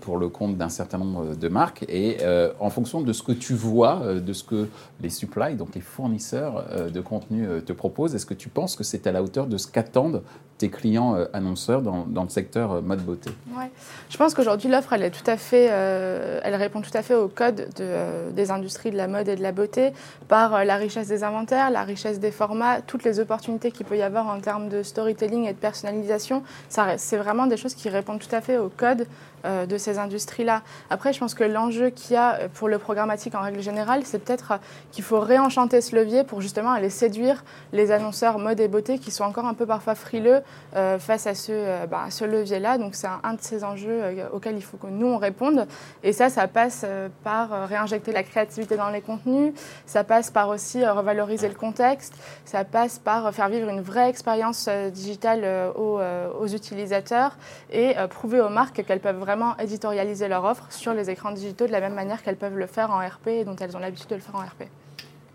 pour 0.00 0.18
le 0.18 0.28
compte 0.28 0.56
d'un 0.56 0.68
certain 0.68 0.98
nombre 0.98 1.34
de 1.34 1.48
marques 1.48 1.84
et 1.88 2.18
euh, 2.22 2.52
en 2.60 2.70
fonction 2.70 3.00
de 3.00 3.12
ce 3.12 3.22
que 3.22 3.32
tu 3.32 3.54
vois, 3.54 4.00
euh, 4.02 4.20
de 4.20 4.32
ce 4.32 4.44
que 4.44 4.68
les 5.00 5.10
supply, 5.10 5.54
donc 5.54 5.74
les 5.74 5.80
fournisseurs 5.80 6.64
euh, 6.70 6.90
de 6.90 7.00
contenu 7.00 7.46
euh, 7.46 7.60
te 7.60 7.72
proposent, 7.72 8.14
est-ce 8.14 8.26
que 8.26 8.34
tu 8.34 8.48
penses 8.48 8.76
que 8.76 8.84
c'est 8.84 9.06
à 9.06 9.12
la 9.12 9.22
hauteur 9.22 9.46
de 9.46 9.56
ce 9.56 9.66
qu'attendent 9.66 10.22
tes 10.58 10.70
clients 10.70 11.16
euh, 11.16 11.26
annonceurs 11.32 11.82
dans, 11.82 12.06
le 12.06 12.28
secteur 12.28 12.72
euh, 12.72 12.80
mode 12.80 13.00
beauté? 13.04 13.30
Ouais. 13.56 13.70
Je 14.08 14.16
pense 14.16 14.34
qu'aujourd'hui 14.34 14.70
l'offre 14.70 14.92
elle 14.92 15.10
euh, 15.52 16.40
elle 16.42 16.54
répond 16.54 16.80
tout 16.80 16.90
à 16.94 17.02
fait 17.02 17.14
au 17.14 17.28
code 17.28 17.56
de, 17.56 17.80
euh, 17.80 18.30
des 18.30 18.50
industries 18.50 18.90
de 18.90 18.96
la 18.96 19.08
mode 19.08 19.28
et 19.28 19.36
de 19.36 19.42
la 19.42 19.52
beauté 19.52 19.92
par 20.28 20.54
euh, 20.54 20.64
la 20.64 20.76
richesse 20.76 21.08
des 21.08 21.24
inventaires, 21.24 21.70
la 21.70 21.82
richesse 21.82 22.20
des 22.20 22.30
formats, 22.30 22.80
toutes 22.80 23.04
les 23.04 23.20
opportunités 23.20 23.70
qu'il 23.70 23.86
peut 23.86 23.96
y 23.96 24.02
avoir 24.02 24.26
en 24.28 24.40
termes 24.40 24.68
de 24.68 24.82
storytelling 24.82 25.44
et 25.44 25.52
de 25.52 25.58
personnalisation. 25.58 26.42
C'est 26.68 27.16
vraiment 27.16 27.46
des 27.46 27.56
choses 27.56 27.74
qui 27.74 27.88
répondent 27.88 28.20
tout 28.20 28.34
à 28.34 28.40
fait 28.40 28.58
au 28.58 28.68
code 28.68 29.00
euh, 29.00 29.35
de 29.44 29.78
ces 29.78 29.98
industries-là. 29.98 30.62
Après, 30.90 31.12
je 31.12 31.20
pense 31.20 31.34
que 31.34 31.44
l'enjeu 31.44 31.90
qu'il 31.90 32.14
y 32.14 32.16
a 32.16 32.34
euh, 32.34 32.48
pour 32.52 32.68
le 32.68 32.78
programmatique 32.78 33.34
en 33.34 33.40
règle 33.40 33.60
générale, 33.60 34.02
c'est 34.04 34.18
peut-être 34.18 34.52
euh, 34.52 34.56
qu'il 34.92 35.04
faut 35.04 35.20
réenchanter 35.20 35.80
ce 35.80 35.94
levier 35.94 36.24
pour 36.24 36.40
justement 36.40 36.72
aller 36.72 36.90
séduire 36.90 37.44
les 37.72 37.92
annonceurs 37.92 38.38
mode 38.38 38.60
et 38.60 38.68
beauté 38.68 38.98
qui 38.98 39.10
sont 39.10 39.24
encore 39.24 39.46
un 39.46 39.54
peu 39.54 39.66
parfois 39.66 39.94
frileux 39.94 40.40
euh, 40.74 40.98
face 40.98 41.26
à 41.26 41.34
ce, 41.34 41.52
euh, 41.52 41.86
bah, 41.86 42.04
à 42.06 42.10
ce 42.10 42.24
levier-là. 42.24 42.78
Donc 42.78 42.94
c'est 42.94 43.06
un, 43.06 43.34
de 43.34 43.40
ces 43.40 43.64
enjeux 43.64 44.00
euh, 44.02 44.28
auxquels 44.32 44.56
il 44.56 44.62
faut 44.62 44.76
que 44.76 44.86
nous 44.86 45.06
on 45.06 45.18
réponde. 45.18 45.66
Et 46.02 46.12
ça, 46.12 46.28
ça 46.28 46.48
passe 46.48 46.82
euh, 46.84 47.08
par 47.24 47.52
euh, 47.52 47.66
réinjecter 47.66 48.12
la 48.12 48.22
créativité 48.22 48.76
dans 48.76 48.90
les 48.90 49.00
contenus. 49.00 49.52
Ça 49.86 50.04
passe 50.04 50.30
par 50.30 50.48
aussi 50.48 50.82
euh, 50.82 50.92
revaloriser 50.92 51.48
le 51.48 51.54
contexte. 51.54 52.14
Ça 52.44 52.64
passe 52.64 52.98
par 52.98 53.26
euh, 53.26 53.32
faire 53.32 53.48
vivre 53.48 53.68
une 53.68 53.80
vraie 53.82 54.08
expérience 54.08 54.66
euh, 54.68 54.90
digitale 54.90 55.40
euh, 55.44 55.72
aux, 55.72 55.98
euh, 55.98 56.28
aux 56.40 56.46
utilisateurs 56.46 57.36
et 57.70 57.98
euh, 57.98 58.06
prouver 58.06 58.40
aux 58.40 58.48
marques 58.48 58.84
qu'elles 58.84 59.00
peuvent 59.00 59.22
vraiment 59.26 59.56
éditorialiser 59.58 60.28
leur 60.28 60.44
offre 60.44 60.66
sur 60.70 60.94
les 60.94 61.10
écrans 61.10 61.32
digitaux 61.32 61.66
de 61.66 61.72
la 61.72 61.80
même 61.80 61.94
manière 61.94 62.22
qu'elles 62.22 62.36
peuvent 62.36 62.56
le 62.56 62.66
faire 62.66 62.92
en 62.92 62.98
RP 62.98 63.26
et 63.28 63.44
dont 63.44 63.56
elles 63.56 63.76
ont 63.76 63.80
l'habitude 63.80 64.08
de 64.08 64.14
le 64.14 64.20
faire 64.20 64.36
en 64.36 64.38
RP. 64.40 64.68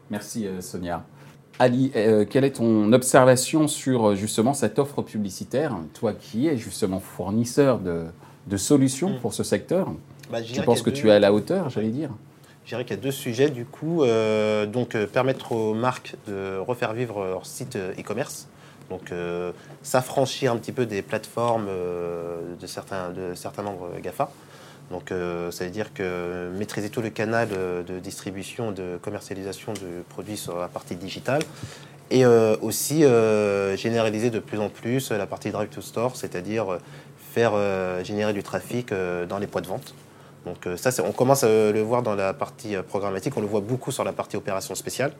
Merci 0.09 0.47
euh, 0.47 0.61
Sonia. 0.61 1.03
Ali, 1.59 1.91
euh, 1.97 2.25
quelle 2.27 2.45
est 2.45 2.55
ton 2.55 2.91
observation 2.93 3.67
sur 3.67 4.11
euh, 4.11 4.15
justement 4.15 4.53
cette 4.53 4.79
offre 4.79 5.01
publicitaire 5.01 5.75
Toi 5.93 6.13
qui 6.13 6.47
es 6.47 6.55
justement 6.57 7.01
fournisseur 7.01 7.79
de, 7.79 8.05
de 8.47 8.57
solutions 8.57 9.09
Mm. 9.09 9.19
pour 9.19 9.33
ce 9.33 9.43
secteur, 9.43 9.91
Bah, 10.31 10.41
je 10.41 10.53
tu 10.53 10.61
penses 10.61 10.81
que 10.81 10.89
tu 10.89 11.09
es 11.09 11.11
à 11.11 11.19
la 11.19 11.33
hauteur, 11.33 11.69
j'allais 11.69 11.89
dire? 11.89 12.11
Je 12.63 12.69
dirais 12.69 12.85
qu'il 12.85 12.95
y 12.95 12.99
a 12.99 13.01
deux 13.01 13.11
sujets 13.11 13.49
du 13.49 13.65
coup. 13.65 14.03
Euh, 14.03 14.65
donc 14.65 14.95
euh, 14.95 15.05
permettre 15.05 15.51
aux 15.51 15.73
marques 15.73 16.15
de 16.27 16.57
refaire 16.59 16.93
vivre 16.93 17.25
leur 17.25 17.45
site 17.45 17.75
euh, 17.75 17.91
e-commerce. 17.99 18.47
Donc 18.91 19.11
euh, 19.11 19.53
s'affranchir 19.83 20.51
un 20.51 20.57
petit 20.57 20.73
peu 20.73 20.85
des 20.85 21.01
plateformes 21.01 21.67
euh, 21.69 22.55
de, 22.59 22.67
certains, 22.67 23.09
de 23.09 23.33
certains 23.35 23.63
nombres 23.63 23.89
GAFA. 24.01 24.29
Donc 24.91 25.11
euh, 25.11 25.49
ça 25.49 25.63
veut 25.63 25.71
dire 25.71 25.93
que 25.93 26.51
maîtriser 26.59 26.89
tout 26.89 27.01
le 27.01 27.09
canal 27.09 27.47
de 27.87 27.99
distribution, 27.99 28.73
de 28.73 28.99
commercialisation 29.01 29.71
de 29.71 30.03
produits 30.09 30.35
sur 30.35 30.59
la 30.59 30.67
partie 30.67 30.95
digitale. 30.95 31.41
Et 32.13 32.25
aussi 32.25 33.05
généraliser 33.77 34.29
de 34.31 34.39
plus 34.39 34.57
en 34.57 34.67
plus 34.67 35.11
la 35.11 35.25
partie 35.25 35.49
drive 35.49 35.69
to 35.69 35.79
store, 35.79 36.17
c'est-à-dire 36.17 36.77
faire 37.33 37.53
générer 38.03 38.33
du 38.33 38.43
trafic 38.43 38.93
dans 39.29 39.37
les 39.37 39.47
points 39.47 39.61
de 39.61 39.67
vente. 39.67 39.95
Donc 40.45 40.67
ça, 40.75 40.89
on 41.05 41.13
commence 41.13 41.45
à 41.45 41.47
le 41.47 41.81
voir 41.81 42.03
dans 42.03 42.15
la 42.15 42.33
partie 42.33 42.75
programmatique, 42.85 43.37
on 43.37 43.41
le 43.41 43.47
voit 43.47 43.61
beaucoup 43.61 43.93
sur 43.93 44.03
la 44.03 44.11
partie 44.11 44.35
opération 44.35 44.75
spéciale. 44.75 45.13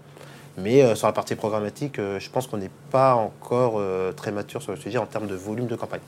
Mais 0.58 0.84
euh, 0.84 0.96
sur 0.96 1.08
la 1.08 1.13
partie 1.13 1.36
programmatique, 1.36 1.98
euh, 2.00 2.20
je 2.20 2.29
pense 2.29 2.48
qu'on 2.48 2.57
n'est 2.57 2.72
pas 2.92 3.16
encore 3.16 3.75
euh, 3.77 4.11
très 4.11 4.31
mature 4.31 4.61
sur 4.61 4.72
le 4.74 4.77
sujet 4.77 4.98
en 4.98 5.05
termes 5.05 5.27
de 5.27 5.35
volume 5.35 5.68
de 5.68 5.75
campagne. 5.75 6.01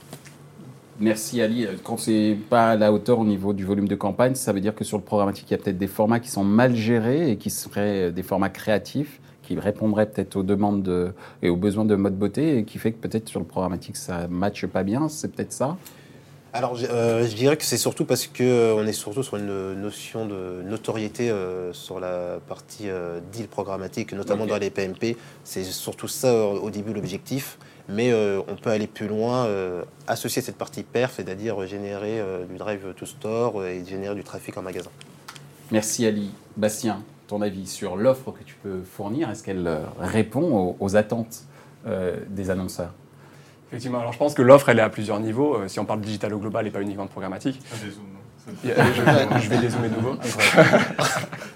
Merci 1.00 1.40
Ali. 1.40 1.66
Quand 1.82 1.96
c'est 1.98 2.36
pas 2.50 2.70
à 2.70 2.76
la 2.76 2.92
hauteur 2.92 3.18
au 3.18 3.24
niveau 3.24 3.52
du 3.52 3.64
volume 3.64 3.88
de 3.88 3.96
campagne, 3.96 4.34
ça 4.36 4.52
veut 4.52 4.60
dire 4.60 4.74
que 4.74 4.84
sur 4.84 4.96
le 4.98 5.02
programmatique, 5.02 5.46
il 5.50 5.52
y 5.52 5.54
a 5.54 5.58
peut-être 5.58 5.78
des 5.78 5.88
formats 5.88 6.20
qui 6.20 6.30
sont 6.30 6.44
mal 6.44 6.76
gérés 6.76 7.30
et 7.30 7.36
qui 7.36 7.50
seraient 7.50 8.12
des 8.12 8.22
formats 8.22 8.48
créatifs 8.50 9.20
qui 9.42 9.58
répondraient 9.58 10.06
peut-être 10.06 10.36
aux 10.36 10.42
demandes 10.42 10.82
de- 10.82 11.12
et 11.42 11.50
aux 11.50 11.56
besoins 11.56 11.84
de 11.84 11.94
mode 11.96 12.16
beauté 12.16 12.58
et 12.58 12.64
qui 12.64 12.78
fait 12.78 12.92
que 12.92 12.98
peut-être 12.98 13.28
sur 13.28 13.40
le 13.40 13.44
programmatique 13.46 13.96
ça 13.96 14.26
matche 14.28 14.64
pas 14.66 14.84
bien. 14.84 15.08
C'est 15.10 15.28
peut-être 15.34 15.52
ça 15.52 15.76
Alors, 16.56 16.76
je, 16.76 16.86
euh, 16.86 17.26
je 17.26 17.34
dirais 17.34 17.56
que 17.56 17.64
c'est 17.64 17.76
surtout 17.76 18.04
parce 18.04 18.28
que 18.28 18.44
euh, 18.44 18.86
est 18.86 18.92
surtout 18.92 19.24
sur 19.24 19.36
une 19.36 19.74
notion 19.74 20.24
de 20.24 20.62
notoriété 20.64 21.28
euh, 21.28 21.72
sur 21.72 21.98
la 21.98 22.38
partie 22.46 22.88
euh, 22.88 23.18
deal 23.32 23.48
programmatique, 23.48 24.12
notamment 24.12 24.46
dans 24.46 24.56
les 24.56 24.70
PMP. 24.70 25.16
C'est 25.42 25.64
surtout 25.64 26.06
ça 26.06 26.32
au 26.32 26.70
début 26.70 26.92
l'objectif. 26.92 27.58
Mais 27.88 28.14
on 28.14 28.56
peut 28.56 28.70
aller 28.70 28.86
plus 28.86 29.08
loin, 29.08 29.46
associer 30.06 30.40
cette 30.40 30.56
partie 30.56 30.84
perf, 30.84 31.16
c'est-à-dire 31.16 31.66
générer 31.66 32.22
du 32.48 32.56
drive 32.56 32.94
to 32.96 33.04
store 33.04 33.62
et 33.62 33.84
générer 33.84 34.14
du 34.14 34.24
trafic 34.24 34.56
en 34.56 34.62
magasin. 34.62 34.88
Merci 35.70 36.06
Ali. 36.06 36.30
Bastien, 36.56 37.02
ton 37.26 37.42
avis 37.42 37.66
sur 37.66 37.96
l'offre 37.96 38.30
que 38.30 38.42
tu 38.42 38.54
peux 38.62 38.80
fournir, 38.84 39.28
est-ce 39.28 39.42
qu'elle 39.42 39.82
répond 40.00 40.56
aux, 40.56 40.76
aux 40.80 40.96
attentes 40.96 41.42
des 42.30 42.48
annonceurs? 42.48 42.94
Effectivement, 43.74 43.98
alors 43.98 44.12
je 44.12 44.18
pense 44.18 44.34
que 44.34 44.42
l'offre, 44.42 44.68
elle 44.68 44.78
est 44.78 44.82
à 44.82 44.88
plusieurs 44.88 45.18
niveaux. 45.18 45.56
Euh, 45.56 45.66
si 45.66 45.80
on 45.80 45.84
parle 45.84 46.00
digital 46.00 46.32
au 46.32 46.38
global 46.38 46.64
et 46.64 46.70
pas 46.70 46.80
uniquement 46.80 47.06
de 47.06 47.10
programmatique. 47.10 47.60
Je, 47.82 47.88
je 48.68 49.48
vais 49.48 49.56
les 49.58 49.68
zoomer 49.68 49.88
de 49.88 49.96
nouveau. 49.96 50.14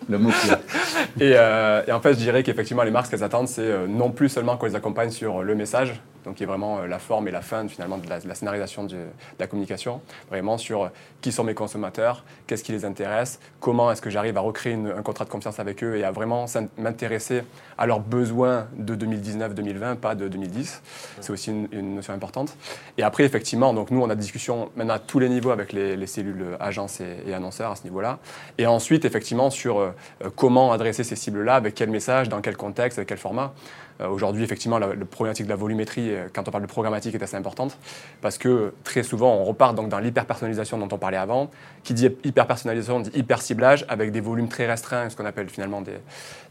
Le 0.08 0.18
mot-clé. 0.18 0.50
Et, 1.20 1.32
euh, 1.34 1.82
et 1.86 1.92
en 1.92 2.00
fait, 2.00 2.14
je 2.14 2.18
dirais 2.18 2.42
qu'effectivement, 2.42 2.82
les 2.82 2.90
marques, 2.90 3.06
ce 3.06 3.10
qu'elles 3.12 3.24
attendent, 3.24 3.48
c'est 3.48 3.62
euh, 3.62 3.86
non 3.86 4.10
plus 4.10 4.28
seulement 4.28 4.56
qu'on 4.56 4.66
les 4.66 4.76
accompagne 4.76 5.10
sur 5.10 5.42
le 5.42 5.54
message, 5.54 6.00
donc 6.24 6.36
qui 6.36 6.42
est 6.42 6.46
vraiment 6.46 6.78
euh, 6.78 6.86
la 6.86 6.98
forme 6.98 7.28
et 7.28 7.30
la 7.30 7.40
fin 7.40 7.66
finalement 7.68 7.98
de 7.98 8.08
la, 8.08 8.34
scénarisation 8.34 8.84
de 8.84 8.96
la 9.38 9.46
communication, 9.46 10.00
vraiment 10.28 10.58
sur 10.58 10.84
euh, 10.84 10.88
qui 11.20 11.32
sont 11.32 11.44
mes 11.44 11.54
consommateurs, 11.54 12.24
qu'est-ce 12.46 12.62
qui 12.62 12.72
les 12.72 12.84
intéresse, 12.84 13.40
comment 13.60 13.90
est-ce 13.90 14.02
que 14.02 14.10
j'arrive 14.10 14.36
à 14.36 14.40
recréer 14.40 14.74
un 14.74 15.02
contrat 15.02 15.24
de 15.24 15.30
confiance 15.30 15.58
avec 15.58 15.82
eux 15.82 15.96
et 15.96 16.04
à 16.04 16.10
vraiment 16.10 16.46
m'intéresser 16.76 17.42
à 17.76 17.86
leurs 17.86 18.00
besoins 18.00 18.66
de 18.76 18.94
2019-2020, 18.94 19.96
pas 19.96 20.14
de 20.14 20.28
2010. 20.28 20.82
C'est 21.20 21.32
aussi 21.32 21.50
une, 21.50 21.94
notion 21.94 22.12
importante. 22.12 22.56
Et 22.98 23.02
après, 23.02 23.24
effectivement, 23.24 23.72
donc 23.72 23.90
nous, 23.90 24.00
on 24.00 24.10
a 24.10 24.14
des 24.14 24.20
discussions 24.20 24.70
maintenant 24.76 24.94
à 24.94 24.98
tous 24.98 25.18
les 25.18 25.28
niveaux 25.28 25.50
avec 25.50 25.72
les, 25.72 25.96
les 25.96 26.06
cellules 26.06 26.42
euh, 26.42 26.56
agences 26.60 27.00
et, 27.00 27.32
annonceurs 27.32 27.70
à 27.70 27.76
ce 27.76 27.84
niveau-là. 27.84 28.18
Et 28.58 28.66
ensuite, 28.66 29.04
effectivement, 29.04 29.50
sur 29.50 29.78
euh, 29.78 29.90
euh, 30.24 30.30
comment 30.34 30.72
adresser 30.72 30.87
ces 30.92 31.16
cibles-là, 31.16 31.54
avec 31.56 31.74
quel 31.74 31.90
message, 31.90 32.28
dans 32.28 32.40
quel 32.40 32.56
contexte, 32.56 32.98
avec 32.98 33.08
quel 33.08 33.18
format. 33.18 33.52
Euh, 34.00 34.08
Aujourd'hui, 34.08 34.44
effectivement, 34.44 34.78
la, 34.78 34.94
le 34.94 35.04
problématique 35.04 35.46
de 35.46 35.50
la 35.50 35.56
volumétrie, 35.56 36.14
euh, 36.14 36.28
quand 36.32 36.46
on 36.48 36.50
parle 36.50 36.64
de 36.64 36.68
programmatique, 36.68 37.14
est 37.14 37.22
assez 37.22 37.36
importante 37.36 37.78
parce 38.20 38.38
que 38.38 38.72
très 38.84 39.02
souvent, 39.02 39.34
on 39.34 39.44
repart 39.44 39.74
donc 39.74 39.88
dans 39.88 39.98
l'hyper-personnalisation 39.98 40.78
dont 40.78 40.88
on 40.90 40.98
parlait 40.98 41.16
avant. 41.16 41.50
Qui 41.84 41.94
dit 41.94 42.08
hyper-personnalisation 42.24 43.00
dit 43.00 43.10
hyper-ciblage 43.14 43.86
avec 43.88 44.12
des 44.12 44.20
volumes 44.20 44.48
très 44.48 44.66
restreints, 44.66 45.08
ce 45.10 45.16
qu'on 45.16 45.26
appelle 45.26 45.48
finalement 45.48 45.80
des, 45.80 45.98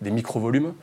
des 0.01 0.11
micro-volumes. 0.11 0.73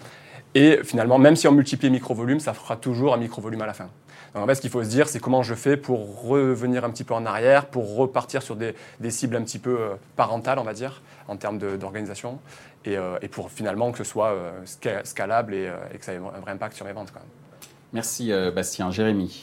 Et 0.54 0.80
finalement, 0.84 1.18
même 1.18 1.34
si 1.34 1.48
on 1.48 1.52
multiplie 1.52 1.90
micro-volumes, 1.90 2.40
ça 2.40 2.54
fera 2.54 2.76
toujours 2.76 3.12
un 3.14 3.16
micro-volume 3.16 3.62
à 3.62 3.66
la 3.66 3.74
fin. 3.74 3.88
Donc 4.34 4.42
en 4.42 4.46
fait, 4.46 4.56
ce 4.56 4.60
qu'il 4.60 4.70
faut 4.70 4.82
se 4.82 4.88
dire, 4.88 5.08
c'est 5.08 5.20
comment 5.20 5.42
je 5.42 5.54
fais 5.54 5.76
pour 5.76 6.24
revenir 6.24 6.84
un 6.84 6.90
petit 6.90 7.04
peu 7.04 7.14
en 7.14 7.24
arrière, 7.24 7.66
pour 7.66 7.96
repartir 7.96 8.42
sur 8.42 8.56
des, 8.56 8.74
cibles 9.10 9.36
un 9.36 9.42
petit 9.42 9.60
peu 9.60 9.78
euh, 9.78 9.94
parentales, 10.16 10.58
on 10.58 10.64
va 10.64 10.74
dire, 10.74 11.02
en 11.28 11.36
termes 11.36 11.58
d'organisation, 11.58 12.40
et, 12.84 12.96
euh, 12.96 13.18
et 13.22 13.28
pour 13.28 13.50
finalement 13.50 13.92
que 13.92 13.98
ce 13.98 14.04
soit 14.04 14.32
euh, 14.32 14.52
sca- 14.64 15.04
scalable 15.04 15.54
et, 15.54 15.66
euh, 15.66 15.76
et 15.92 15.98
que 15.98 16.04
ça 16.04 16.12
ait 16.12 16.16
un 16.18 16.40
vrai 16.40 16.52
impact 16.52 16.74
sur 16.76 16.86
mes 16.86 16.92
ventes. 16.92 17.12
Même. 17.14 17.22
Merci 17.92 18.32
Bastien. 18.54 18.90
Jérémy. 18.90 19.40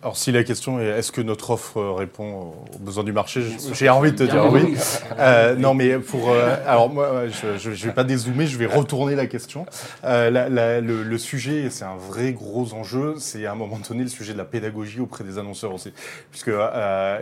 Alors, 0.00 0.16
si 0.16 0.30
la 0.30 0.44
question 0.44 0.78
est 0.78 0.84
est-ce 0.86 1.10
que 1.10 1.20
notre 1.20 1.50
offre 1.50 1.80
répond 1.82 2.54
aux 2.72 2.78
besoins 2.78 3.02
du 3.02 3.10
marché, 3.10 3.42
j'ai 3.72 3.88
envie 3.88 4.12
de 4.12 4.16
te 4.18 4.22
dire 4.30 4.48
oui. 4.52 4.76
Euh, 5.18 5.56
non, 5.56 5.74
mais 5.74 5.98
pour. 5.98 6.30
euh, 6.30 6.54
alors, 6.68 6.88
moi, 6.88 7.24
je 7.26 7.68
ne 7.68 7.74
vais 7.74 7.90
pas 7.90 8.04
dézoomer, 8.04 8.46
je 8.46 8.56
vais 8.58 8.66
retourner 8.66 9.16
la 9.16 9.26
question. 9.26 9.66
Euh, 10.04 10.30
la- 10.30 10.48
la- 10.48 10.80
le, 10.80 11.02
le 11.02 11.18
sujet, 11.18 11.62
et 11.64 11.70
c'est 11.70 11.84
un 11.84 11.96
vrai 11.96 12.32
gros 12.32 12.74
enjeu, 12.74 13.14
c'est 13.18 13.44
à 13.44 13.50
un 13.50 13.54
moment 13.56 13.80
donné 13.88 14.04
le 14.04 14.08
sujet 14.08 14.34
de 14.34 14.38
la 14.38 14.44
pédagogie 14.44 15.00
auprès 15.00 15.24
des 15.24 15.36
annonceurs 15.36 15.74
aussi. 15.74 15.92
Puisque 16.30 16.46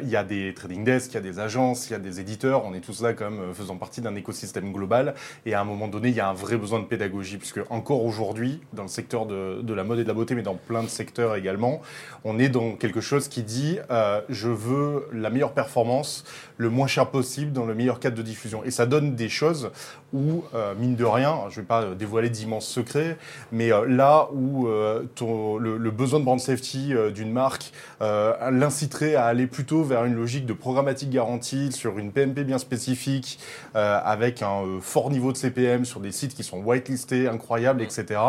il 0.02 0.08
y 0.10 0.16
a 0.16 0.24
des 0.24 0.52
trading 0.52 0.84
desks, 0.84 1.12
il 1.12 1.14
y 1.14 1.16
a 1.16 1.20
des 1.22 1.38
agences, 1.38 1.88
il 1.88 1.92
y 1.94 1.96
a 1.96 1.98
des 1.98 2.20
éditeurs, 2.20 2.66
on 2.66 2.74
est 2.74 2.80
tous 2.80 3.00
là 3.00 3.14
euh, 3.18 3.54
faisant 3.54 3.76
partie 3.76 4.02
d'un 4.02 4.14
écosystème 4.16 4.70
global. 4.70 5.14
Et 5.46 5.54
à 5.54 5.62
un 5.62 5.64
moment 5.64 5.88
donné, 5.88 6.10
il 6.10 6.14
y 6.14 6.20
a 6.20 6.28
un 6.28 6.34
vrai 6.34 6.58
besoin 6.58 6.80
de 6.80 6.84
pédagogie. 6.84 7.38
Puisque 7.38 7.60
encore 7.70 8.04
aujourd'hui, 8.04 8.60
dans 8.74 8.82
le 8.82 8.88
secteur 8.90 9.24
de, 9.24 9.62
de 9.62 9.72
la 9.72 9.82
mode 9.82 9.98
et 10.00 10.02
de 10.02 10.08
la 10.08 10.14
beauté, 10.14 10.34
mais 10.34 10.42
dans 10.42 10.56
plein 10.56 10.82
de 10.82 10.88
secteurs 10.88 11.36
également, 11.36 11.80
on 12.24 12.38
est 12.38 12.50
dans 12.50 12.65
quelque 12.72 13.00
chose 13.00 13.28
qui 13.28 13.42
dit 13.42 13.78
euh, 13.90 14.20
je 14.28 14.48
veux 14.48 15.08
la 15.12 15.30
meilleure 15.30 15.52
performance, 15.52 16.24
le 16.56 16.70
moins 16.70 16.86
cher 16.86 17.10
possible 17.10 17.52
dans 17.52 17.64
le 17.64 17.74
meilleur 17.74 18.00
cadre 18.00 18.16
de 18.16 18.22
diffusion. 18.22 18.64
Et 18.64 18.70
ça 18.70 18.86
donne 18.86 19.14
des 19.14 19.28
choses 19.28 19.70
où, 20.12 20.44
euh, 20.54 20.74
mine 20.74 20.96
de 20.96 21.04
rien, 21.04 21.40
je 21.48 21.56
ne 21.56 21.60
vais 21.62 21.66
pas 21.66 21.94
dévoiler 21.94 22.30
d'immenses 22.30 22.66
secrets, 22.66 23.18
mais 23.52 23.72
euh, 23.72 23.84
là 23.86 24.28
où 24.32 24.66
le, 24.66 25.78
le, 25.78 25.90
besoin 25.90 26.20
de 26.20 26.24
brand 26.24 26.40
safety 26.40 26.92
d'une 27.14 27.32
marque 27.32 27.72
l'inciterait 28.00 29.14
à 29.14 29.26
aller 29.26 29.46
plutôt 29.46 29.82
vers 29.82 30.04
une 30.04 30.14
logique 30.14 30.46
de 30.46 30.52
programmatique 30.52 31.10
garantie 31.10 31.72
sur 31.72 31.98
une 31.98 32.12
PMP 32.12 32.44
bien 32.44 32.58
spécifique, 32.58 33.38
avec 33.74 34.42
un 34.42 34.62
fort 34.80 35.10
niveau 35.10 35.32
de 35.32 35.36
CPM 35.36 35.84
sur 35.84 36.00
des 36.00 36.12
sites 36.12 36.34
qui 36.34 36.44
sont 36.44 36.58
whitelistés, 36.58 37.28
incroyables, 37.28 37.82
etc. 37.82 38.20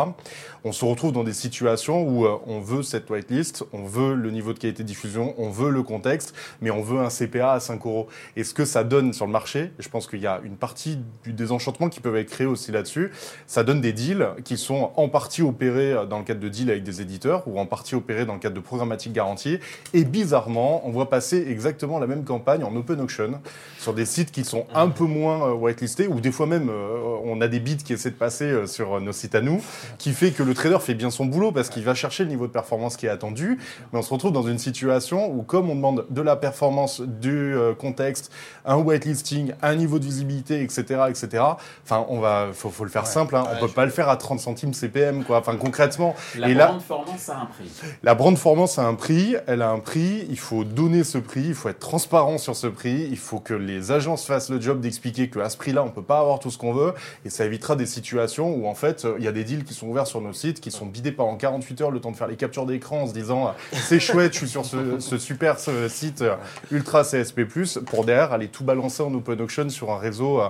On 0.64 0.72
se 0.72 0.84
retrouve 0.84 1.12
dans 1.12 1.24
des 1.24 1.32
situations 1.32 2.02
où 2.02 2.26
on 2.46 2.60
veut 2.60 2.82
cette 2.82 3.10
whitelist, 3.10 3.64
on 3.72 3.84
veut 3.84 4.14
le 4.14 4.27
niveau 4.30 4.52
de 4.52 4.58
qualité 4.58 4.82
de 4.82 4.88
diffusion, 4.88 5.34
on 5.38 5.50
veut 5.50 5.70
le 5.70 5.82
contexte, 5.82 6.34
mais 6.60 6.70
on 6.70 6.82
veut 6.82 6.98
un 6.98 7.08
CPA 7.08 7.52
à 7.52 7.60
5 7.60 7.84
euros. 7.86 8.08
Et 8.36 8.44
ce 8.44 8.54
que 8.54 8.64
ça 8.64 8.84
donne 8.84 9.12
sur 9.12 9.26
le 9.26 9.32
marché, 9.32 9.70
je 9.78 9.88
pense 9.88 10.06
qu'il 10.06 10.20
y 10.20 10.26
a 10.26 10.40
une 10.44 10.56
partie 10.56 10.98
du 11.24 11.32
désenchantement 11.32 11.88
qui 11.88 12.00
peut 12.00 12.16
être 12.16 12.30
créé 12.30 12.46
aussi 12.46 12.72
là-dessus, 12.72 13.10
ça 13.46 13.64
donne 13.64 13.80
des 13.80 13.92
deals 13.92 14.28
qui 14.44 14.56
sont 14.56 14.92
en 14.96 15.08
partie 15.08 15.42
opérés 15.42 15.94
dans 16.08 16.18
le 16.18 16.24
cadre 16.24 16.40
de 16.40 16.48
deals 16.48 16.70
avec 16.70 16.84
des 16.84 17.00
éditeurs 17.00 17.46
ou 17.46 17.58
en 17.58 17.66
partie 17.66 17.94
opérés 17.94 18.24
dans 18.24 18.34
le 18.34 18.40
cadre 18.40 18.54
de 18.54 18.60
programmatique 18.60 19.12
garantie. 19.12 19.58
Et 19.94 20.04
bizarrement, 20.04 20.86
on 20.86 20.90
voit 20.90 21.10
passer 21.10 21.46
exactement 21.48 21.98
la 21.98 22.06
même 22.06 22.24
campagne 22.24 22.64
en 22.64 22.74
open 22.76 23.00
auction 23.00 23.40
sur 23.78 23.94
des 23.94 24.06
sites 24.06 24.30
qui 24.30 24.44
sont 24.44 24.66
un 24.74 24.88
peu 24.88 25.04
moins 25.04 25.48
euh, 25.48 25.52
whitelistés 25.52 26.06
ou 26.06 26.20
des 26.20 26.32
fois 26.32 26.46
même 26.46 26.68
euh, 26.70 27.18
on 27.24 27.40
a 27.40 27.48
des 27.48 27.60
bids 27.60 27.76
qui 27.76 27.92
essaient 27.92 28.10
de 28.10 28.16
passer 28.16 28.44
euh, 28.44 28.66
sur 28.66 29.00
nos 29.00 29.12
sites 29.12 29.34
à 29.34 29.40
nous, 29.40 29.62
qui 29.98 30.12
fait 30.12 30.30
que 30.30 30.42
le 30.42 30.54
trader 30.54 30.78
fait 30.80 30.94
bien 30.94 31.10
son 31.10 31.26
boulot 31.26 31.52
parce 31.52 31.68
qu'il 31.68 31.84
va 31.84 31.94
chercher 31.94 32.24
le 32.24 32.30
niveau 32.30 32.46
de 32.46 32.52
performance 32.52 32.96
qui 32.96 33.06
est 33.06 33.10
attendu. 33.10 33.58
Mais 33.92 33.98
on 33.98 34.02
se 34.02 34.10
retrouve 34.10 34.17
dans 34.26 34.42
une 34.42 34.58
situation 34.58 35.30
où 35.30 35.42
comme 35.42 35.70
on 35.70 35.74
demande 35.74 36.06
de 36.10 36.22
la 36.22 36.36
performance, 36.36 37.00
du 37.00 37.54
contexte, 37.78 38.30
un 38.64 38.76
whitelisting, 38.76 39.52
un 39.62 39.74
niveau 39.74 39.98
de 39.98 40.04
visibilité, 40.04 40.62
etc., 40.62 41.04
etc. 41.08 41.44
Enfin, 41.84 42.04
on 42.08 42.20
va, 42.20 42.48
faut, 42.52 42.70
faut 42.70 42.84
le 42.84 42.90
faire 42.90 43.06
simple. 43.06 43.36
Hein. 43.36 43.44
on 43.52 43.66
peut 43.66 43.72
pas 43.72 43.84
le 43.84 43.90
faire 43.90 44.08
à 44.08 44.16
30 44.16 44.40
centimes 44.40 44.74
CPM, 44.74 45.24
quoi. 45.24 45.38
Enfin, 45.38 45.56
concrètement. 45.56 46.14
La 46.36 46.66
brand 46.66 46.80
formance 46.82 47.28
a 47.28 47.38
un 47.38 47.46
prix. 47.46 47.70
La 48.02 48.14
brand 48.14 48.36
formance 48.36 48.78
a 48.78 48.86
un 48.86 48.94
prix. 48.94 49.36
Elle 49.46 49.62
a 49.62 49.70
un 49.70 49.78
prix. 49.78 50.26
Il 50.28 50.38
faut 50.38 50.64
donner 50.64 51.04
ce 51.04 51.18
prix. 51.18 51.44
Il 51.46 51.54
faut 51.54 51.68
être 51.68 51.78
transparent 51.78 52.38
sur 52.38 52.56
ce 52.56 52.66
prix. 52.66 53.08
Il 53.10 53.16
faut 53.16 53.40
que 53.40 53.54
les 53.54 53.92
agences 53.92 54.24
fassent 54.24 54.50
le 54.50 54.60
job 54.60 54.80
d'expliquer 54.80 55.30
qu'à 55.30 55.48
ce 55.48 55.56
prix-là, 55.56 55.82
on 55.82 55.90
peut 55.90 56.02
pas 56.02 56.20
avoir 56.20 56.38
tout 56.38 56.50
ce 56.50 56.58
qu'on 56.58 56.72
veut. 56.72 56.94
Et 57.24 57.30
ça 57.30 57.44
évitera 57.44 57.76
des 57.76 57.86
situations 57.86 58.54
où, 58.54 58.66
en 58.66 58.74
fait, 58.74 59.06
il 59.18 59.24
y 59.24 59.28
a 59.28 59.32
des 59.32 59.44
deals 59.44 59.64
qui 59.64 59.74
sont 59.74 59.86
ouverts 59.86 60.06
sur 60.06 60.20
nos 60.20 60.32
sites, 60.32 60.60
qui 60.60 60.70
sont 60.70 60.86
bidés 60.86 61.12
pendant 61.12 61.36
48 61.36 61.80
heures, 61.80 61.90
le 61.90 62.00
temps 62.00 62.10
de 62.10 62.16
faire 62.16 62.28
les 62.28 62.36
captures 62.36 62.66
d'écran 62.66 63.02
en 63.02 63.06
se 63.06 63.12
disant, 63.12 63.54
c'est 63.72 64.00
chouette, 64.12 64.32
je 64.32 64.38
suis 64.38 64.48
sur 64.48 64.64
ce, 64.64 64.98
ce 64.98 65.18
super 65.18 65.58
ce 65.58 65.88
site 65.88 66.24
ultra 66.70 67.02
CSP+, 67.02 67.44
pour 67.86 68.04
derrière 68.04 68.32
aller 68.32 68.48
tout 68.48 68.64
balancer 68.64 69.02
en 69.02 69.12
open 69.14 69.40
auction 69.40 69.68
sur 69.68 69.90
un 69.90 69.98
réseau 69.98 70.40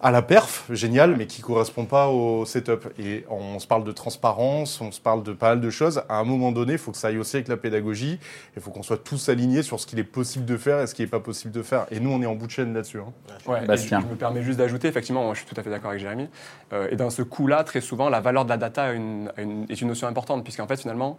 à 0.00 0.12
la 0.12 0.22
perf, 0.22 0.64
génial, 0.70 1.16
mais 1.16 1.26
qui 1.26 1.42
correspond 1.42 1.84
pas 1.84 2.08
au 2.08 2.44
setup. 2.44 2.86
Et 2.98 3.24
on 3.28 3.58
se 3.58 3.66
parle 3.66 3.82
de 3.82 3.90
transparence, 3.90 4.80
on 4.80 4.92
se 4.92 5.00
parle 5.00 5.24
de 5.24 5.32
pas 5.32 5.50
mal 5.50 5.60
de 5.60 5.70
choses. 5.70 6.02
À 6.08 6.18
un 6.18 6.24
moment 6.24 6.52
donné, 6.52 6.74
il 6.74 6.78
faut 6.78 6.92
que 6.92 6.98
ça 6.98 7.08
aille 7.08 7.18
aussi 7.18 7.36
avec 7.36 7.48
la 7.48 7.56
pédagogie. 7.56 8.20
Il 8.56 8.62
faut 8.62 8.70
qu'on 8.70 8.84
soit 8.84 9.02
tous 9.02 9.28
alignés 9.28 9.62
sur 9.62 9.80
ce 9.80 9.86
qu'il 9.86 9.98
est 9.98 10.04
possible 10.04 10.44
de 10.44 10.56
faire 10.56 10.80
et 10.80 10.86
ce 10.86 10.94
qui 10.94 11.02
n'est 11.02 11.08
pas 11.08 11.20
possible 11.20 11.52
de 11.52 11.62
faire. 11.62 11.86
Et 11.90 11.98
nous, 11.98 12.10
on 12.10 12.22
est 12.22 12.26
en 12.26 12.36
bout 12.36 12.46
de 12.46 12.52
chaîne 12.52 12.74
là-dessus. 12.74 12.98
Hein. 12.98 13.12
Ouais, 13.46 13.60
je, 13.76 13.94
me 13.96 14.14
permets 14.14 14.42
juste 14.42 14.58
d'ajouter, 14.58 14.86
effectivement, 14.86 15.24
moi, 15.24 15.34
je 15.34 15.40
suis 15.40 15.48
tout 15.48 15.60
à 15.60 15.64
fait 15.64 15.70
d'accord 15.70 15.90
avec 15.90 16.00
Jérémy. 16.00 16.28
Euh, 16.72 16.88
et 16.90 16.96
dans 16.96 17.10
ce 17.10 17.22
coup-là, 17.22 17.64
très 17.64 17.80
souvent, 17.80 18.08
la 18.08 18.20
valeur 18.20 18.44
de 18.44 18.50
la 18.50 18.56
data 18.56 18.92
une, 18.92 19.32
est 19.68 19.80
une 19.80 19.88
notion 19.88 20.06
importante, 20.06 20.44
puisqu'en 20.44 20.68
fait, 20.68 20.80
finalement, 20.80 21.18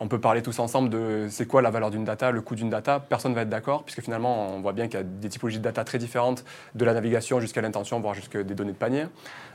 on 0.00 0.08
peut 0.08 0.20
parler 0.20 0.42
tous 0.42 0.58
ensemble 0.60 0.90
de 0.90 1.26
c'est 1.28 1.46
quoi 1.46 1.60
la 1.60 1.70
valeur 1.70 1.90
d'une 1.90 2.04
data, 2.04 2.30
le 2.30 2.40
coût 2.40 2.54
d'une 2.54 2.70
data. 2.70 3.00
Personne 3.00 3.32
ne 3.32 3.36
va 3.36 3.42
être 3.42 3.48
d'accord, 3.48 3.82
puisque 3.82 4.00
finalement, 4.00 4.54
on 4.54 4.60
voit 4.60 4.72
bien 4.72 4.86
qu'il 4.86 4.98
y 4.98 5.02
a 5.02 5.04
des 5.04 5.28
typologies 5.28 5.58
de 5.58 5.64
data 5.64 5.84
très 5.84 5.98
différentes, 5.98 6.44
de 6.74 6.84
la 6.84 6.94
navigation 6.94 7.40
jusqu'à 7.40 7.60
l'intention, 7.60 8.00
voire 8.00 8.14
jusqu'à 8.14 8.42
des 8.42 8.54
données 8.54 8.72
de 8.72 8.76
panier. 8.76 9.06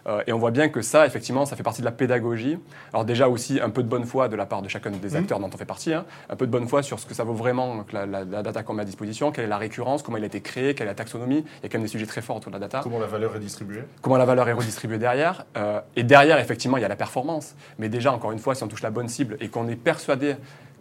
Euh, 0.07 0.21
et 0.27 0.33
on 0.33 0.37
voit 0.37 0.51
bien 0.51 0.69
que 0.69 0.81
ça, 0.81 1.05
effectivement, 1.05 1.45
ça 1.45 1.55
fait 1.55 1.63
partie 1.63 1.81
de 1.81 1.85
la 1.85 1.91
pédagogie. 1.91 2.57
Alors 2.91 3.05
déjà 3.05 3.27
aussi, 3.27 3.59
un 3.61 3.69
peu 3.69 3.83
de 3.83 3.87
bonne 3.87 4.05
foi 4.05 4.27
de 4.27 4.35
la 4.35 4.45
part 4.45 4.61
de 4.61 4.67
chacun 4.67 4.91
des 4.91 5.09
mmh. 5.09 5.15
acteurs 5.15 5.39
dont 5.39 5.49
on 5.53 5.57
fait 5.57 5.65
partie, 5.65 5.93
hein. 5.93 6.05
un 6.29 6.35
peu 6.35 6.45
de 6.45 6.51
bonne 6.51 6.67
foi 6.67 6.83
sur 6.83 6.99
ce 6.99 7.05
que 7.05 7.13
ça 7.13 7.23
vaut 7.23 7.33
vraiment, 7.33 7.85
la, 7.91 8.05
la, 8.05 8.25
data 8.25 8.63
qu'on 8.63 8.73
met 8.73 8.81
à 8.81 8.85
disposition, 8.85 9.31
quelle 9.31 9.45
est 9.45 9.49
la 9.49 9.57
récurrence, 9.57 10.03
comment 10.03 10.17
elle 10.17 10.23
a 10.23 10.27
été 10.27 10.41
créée, 10.41 10.75
quelle 10.75 10.87
est 10.87 10.91
la 10.91 10.95
taxonomie. 10.95 11.45
Il 11.59 11.63
y 11.63 11.65
a 11.65 11.69
quand 11.69 11.77
même 11.77 11.83
des 11.83 11.87
sujets 11.87 12.05
très 12.05 12.21
forts 12.21 12.37
autour 12.37 12.51
de 12.51 12.55
la 12.55 12.59
data. 12.59 12.81
Comment 12.83 12.99
la 12.99 13.07
valeur 13.07 13.35
est 13.35 13.39
distribuée 13.39 13.83
Comment 14.01 14.17
la 14.17 14.25
valeur 14.25 14.47
est 14.49 14.53
redistribuée 14.53 14.97
derrière. 14.97 15.45
Euh, 15.57 15.79
et 15.95 16.03
derrière, 16.03 16.39
effectivement, 16.39 16.77
il 16.77 16.81
y 16.81 16.85
a 16.85 16.89
la 16.89 16.95
performance. 16.95 17.55
Mais 17.79 17.89
déjà, 17.89 18.11
encore 18.11 18.31
une 18.31 18.39
fois, 18.39 18.55
si 18.55 18.63
on 18.63 18.67
touche 18.67 18.83
la 18.83 18.91
bonne 18.91 19.07
cible 19.07 19.37
et 19.39 19.49
qu'on 19.49 19.67
est 19.67 19.75
persuadé 19.75 20.35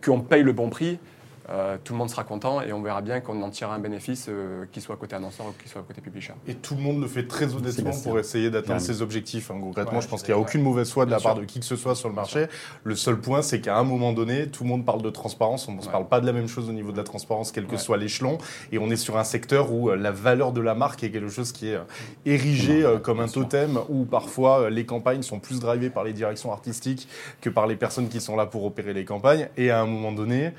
qu'on 0.05 0.21
paye 0.21 0.43
le 0.43 0.53
bon 0.53 0.69
prix, 0.69 0.99
euh, 1.49 1.77
tout 1.83 1.93
le 1.93 1.99
monde 1.99 2.11
sera 2.11 2.25
content 2.25 2.63
et 2.63 2.73
on 2.73 2.83
verra 2.83 3.01
bien 3.01 3.21
qu'on 3.21 3.43
en 3.43 3.51
tirera 3.51 3.75
un 3.75 3.79
bénéfice, 3.79 4.27
euh, 4.29 4.65
qu'il 4.71 4.81
soit 4.81 4.97
côté 4.97 5.17
annonceur 5.17 5.47
ou 5.47 5.53
qu'il 5.61 5.71
soit 5.71 5.83
côté 5.83 6.01
publisher. 6.01 6.35
Et 6.47 6.55
tout 6.55 6.77
le 6.77 6.83
monde 6.83 7.01
le 7.01 7.09
fait 7.09 7.27
très 7.27 7.55
honnêtement 7.55 7.91
pour 8.03 8.19
essayer 8.19 8.51
d'atteindre 8.51 8.81
ses 8.81 9.03
objectifs. 9.03 9.51
Hein. 9.51 9.59
Concrètement, 9.61 10.01
je 10.01 10.09
pense 10.09 10.23
qu'il 10.23 10.35
n'y 10.35 10.41
a 10.41 10.43
aucune 10.43 10.63
mauvaise 10.63 10.91
foi 10.91 11.05
de 11.05 11.11
la 11.11 11.19
part 11.19 11.35
de 11.35 11.45
qui 11.45 11.59
que 11.59 11.67
ce 11.67 11.77
soit 11.77 11.95
sur 11.95 12.09
le 12.09 12.15
marché. 12.15 12.47
Le 12.85 12.95
seul 12.95 13.19
point, 13.19 13.43
c'est 13.43 13.61
qu'à 13.61 13.77
un 13.77 13.85
moment 13.85 14.13
donné, 14.13 14.49
tout 14.49 14.63
le 14.63 14.69
monde 14.69 14.85
parle 14.85 15.03
de 15.03 15.11
transparence. 15.11 15.69
On 15.69 15.73
ne 15.73 15.81
se 15.81 15.89
parle 15.89 16.07
pas 16.07 16.21
de 16.21 16.27
la 16.27 16.33
même 16.33 16.49
chose 16.49 16.69
au 16.69 16.73
niveau 16.73 16.93
de 16.93 16.97
la 16.97 17.05
transparence, 17.05 17.51
quel 17.51 17.67
que 17.67 17.77
soit 17.77 17.97
l'échelon. 17.97 18.39
Et 18.71 18.79
on 18.79 18.91
est 18.91 18.97
sur 18.97 19.19
un 19.19 19.25
secteur 19.25 19.73
où 19.73 19.91
euh, 19.91 19.97
la 19.97 20.13
valeur 20.13 20.53
de 20.53 20.61
la 20.61 20.75
marque 20.75 21.03
est 21.03 21.11
quelque 21.11 21.29
chose 21.29 21.53
qui 21.53 21.69
est 21.69 21.79
érigé 22.25 22.85
comme 23.03 23.21
un 23.21 23.29
totem, 23.29 23.79
où 23.89 24.05
parfois 24.05 24.71
les 24.71 24.87
campagnes 24.87 25.23
sont 25.23 25.41
plus 25.41 25.61
drivées 25.61 25.91
par 25.91 26.05
les 26.05 26.13
directions 26.13 26.53
artistiques 26.53 27.09
que 27.41 27.51
par 27.51 27.67
les 27.67 27.77
personnes 27.77 28.09
qui 28.09 28.21
sont 28.21 28.37
là 28.37 28.47
pour 28.47 28.65
opérer 28.65 28.93
les 28.93 29.05
campagnes. 29.05 29.49
Et 29.57 29.71
à 29.71 29.81
un 29.81 29.87
moment 29.87 30.13
donné, 30.13 30.53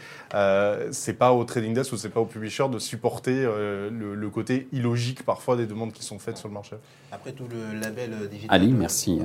c'est 0.92 1.14
pas 1.14 1.34
au 1.34 1.44
trading 1.44 1.74
desk 1.74 1.94
ou 1.94 1.98
c'est 1.98 2.10
pas 2.10 2.20
au 2.20 2.26
publisher 2.26 2.68
de 2.70 2.80
supporter 2.80 3.34
euh, 3.36 3.90
le, 3.90 4.30
côté 4.30 4.68
illogique 4.72 5.24
parfois 5.24 5.56
des 5.56 5.66
demandes 5.66 5.92
qui 5.92 6.04
sont 6.04 6.20
faites 6.20 6.38
sur 6.38 6.48
le 6.48 6.54
marché. 6.54 6.76
Après 7.12 7.32
tout 7.32 7.46
le 7.50 7.80
label 7.80 8.12
euh, 8.14 8.28
digital. 8.28 8.56
Ali, 8.56 8.72
merci. 8.72 9.20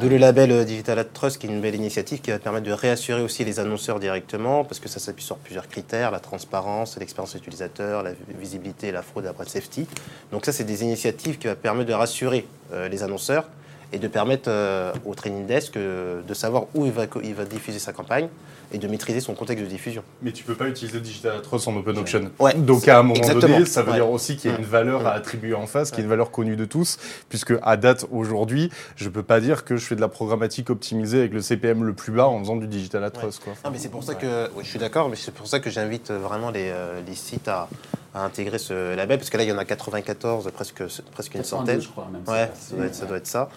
De 0.00 0.08
le 0.08 0.16
label 0.16 0.50
euh, 0.50 0.64
Digital 0.64 0.98
Ad 0.98 1.12
Trust, 1.12 1.38
qui 1.38 1.46
est 1.46 1.50
une 1.50 1.60
belle 1.60 1.74
initiative 1.74 2.20
qui 2.20 2.30
va 2.30 2.38
permettre 2.38 2.66
de 2.66 2.72
réassurer 2.72 3.22
aussi 3.22 3.44
les 3.44 3.60
annonceurs 3.60 4.00
directement, 4.00 4.64
parce 4.64 4.80
que 4.80 4.88
ça 4.88 4.98
s'appuie 4.98 5.24
sur 5.24 5.36
plusieurs 5.36 5.68
critères 5.68 6.10
la 6.10 6.20
transparence, 6.20 6.98
l'expérience 6.98 7.34
utilisateur, 7.34 8.02
la 8.02 8.12
visibilité, 8.38 8.92
la 8.92 9.02
fraude, 9.02 9.24
la 9.24 9.32
brand 9.32 9.48
safety. 9.48 9.86
Donc 10.32 10.44
ça, 10.44 10.52
c'est 10.52 10.64
des 10.64 10.82
initiatives 10.82 11.38
qui 11.38 11.46
vont 11.46 11.54
permettre 11.54 11.88
de 11.88 11.94
rassurer 11.94 12.46
les 12.90 13.02
annonceurs 13.02 13.48
et 13.92 13.98
de 13.98 14.08
permettre 14.08 14.50
au 15.04 15.14
trading 15.14 15.46
desk 15.46 15.74
de 15.76 16.34
savoir 16.34 16.66
où 16.74 16.86
il 16.86 16.92
va, 16.92 17.06
il 17.22 17.34
va 17.34 17.44
diffuser 17.44 17.78
sa 17.78 17.92
campagne 17.92 18.28
et 18.72 18.78
de 18.78 18.88
maîtriser 18.88 19.20
son 19.20 19.34
contexte 19.34 19.64
de 19.64 19.68
diffusion. 19.68 20.02
Mais 20.22 20.32
tu 20.32 20.44
peux 20.44 20.54
pas 20.54 20.68
utiliser 20.68 21.00
Digital 21.00 21.36
Atros 21.36 21.68
en 21.68 21.76
open 21.76 21.98
auction. 21.98 22.30
Ouais, 22.38 22.54
Donc 22.54 22.88
à 22.88 22.98
un 22.98 23.02
moment 23.02 23.20
donné, 23.28 23.64
ça 23.64 23.82
veut 23.82 23.92
dire 23.92 24.08
aussi 24.10 24.36
qu'il 24.36 24.50
y 24.50 24.54
a 24.54 24.58
une 24.58 24.64
valeur 24.64 25.06
à 25.06 25.12
attribuer 25.12 25.54
en 25.54 25.66
face, 25.66 25.90
qui 25.90 26.00
est 26.00 26.04
une 26.04 26.10
valeur 26.10 26.30
connue 26.30 26.56
de 26.56 26.64
tous, 26.64 26.98
puisque 27.28 27.54
à 27.62 27.76
date 27.76 28.06
aujourd'hui, 28.10 28.70
je 28.96 29.08
peux 29.08 29.22
pas 29.22 29.40
dire 29.40 29.64
que 29.64 29.76
je 29.76 29.84
fais 29.84 29.96
de 29.96 30.00
la 30.00 30.08
programmatique 30.08 30.70
optimisée 30.70 31.20
avec 31.20 31.32
le 31.32 31.40
CPM 31.40 31.84
le 31.84 31.92
plus 31.92 32.12
bas 32.12 32.26
en 32.26 32.38
faisant 32.40 32.56
du 32.56 32.66
Digital 32.66 33.04
Atros. 33.04 33.30
Quoi. 33.42 33.54
Non, 33.64 33.70
mais 33.70 33.78
c'est 33.78 33.90
pour 33.90 34.04
ça 34.04 34.14
que, 34.14 34.48
je 34.60 34.66
suis 34.66 34.78
d'accord, 34.78 35.08
mais 35.08 35.16
c'est 35.16 35.34
pour 35.34 35.46
ça 35.46 35.60
que 35.60 35.70
j'invite 35.70 36.10
vraiment 36.10 36.50
les, 36.50 36.70
euh, 36.70 37.00
les 37.06 37.14
sites 37.14 37.48
à, 37.48 37.68
à 38.16 38.24
intégrer 38.24 38.58
ce 38.58 38.94
label, 38.96 39.18
parce 39.18 39.28
que 39.28 39.36
là, 39.36 39.42
il 39.42 39.50
y 39.50 39.52
en 39.52 39.58
a 39.58 39.64
94, 39.66 40.50
presque, 40.50 40.82
presque 41.12 41.34
une 41.34 41.44
centaine. 41.44 41.82
Je 41.82 41.88
crois, 41.88 42.08
même 42.10 42.22
ouais, 42.26 42.50
ça 42.58 42.74
doit, 42.74 42.86
être, 42.86 42.94
ça 42.94 43.04
doit, 43.04 43.16
être, 43.18 43.26
ça 43.26 43.50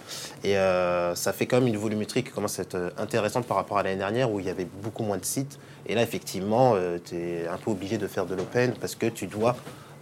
Et 0.44 0.58
euh, 0.58 1.16
ça 1.16 1.32
fait 1.32 1.46
quand 1.46 1.60
même 1.60 1.68
une 1.68 1.78
volumétrie 1.78 2.24
qui 2.24 2.32
commence 2.32 2.60
à 2.60 2.64
être 2.64 2.76
euh, 2.76 2.90
intéressante 2.98 3.46
par 3.46 3.56
rapport 3.56 3.78
à 3.78 3.84
l'année 3.84 3.96
dernière, 3.96 4.30
où 4.30 4.42
il 4.42 4.46
y 4.46 4.50
avait 4.50 4.68
beaucoup 4.84 4.99
moins 5.04 5.18
de 5.18 5.26
sites. 5.26 5.60
Et 5.88 5.96
là, 5.96 6.02
effectivement, 6.04 6.74
euh, 6.76 6.98
tu 7.04 7.16
es 7.16 7.48
un 7.48 7.58
peu 7.58 7.72
obligé 7.72 7.98
de 7.98 8.08
faire 8.08 8.26
de 8.26 8.36
l'open, 8.36 8.74
parce 8.80 8.96
que 8.96 9.08
tu 9.08 9.28
dois 9.28 9.56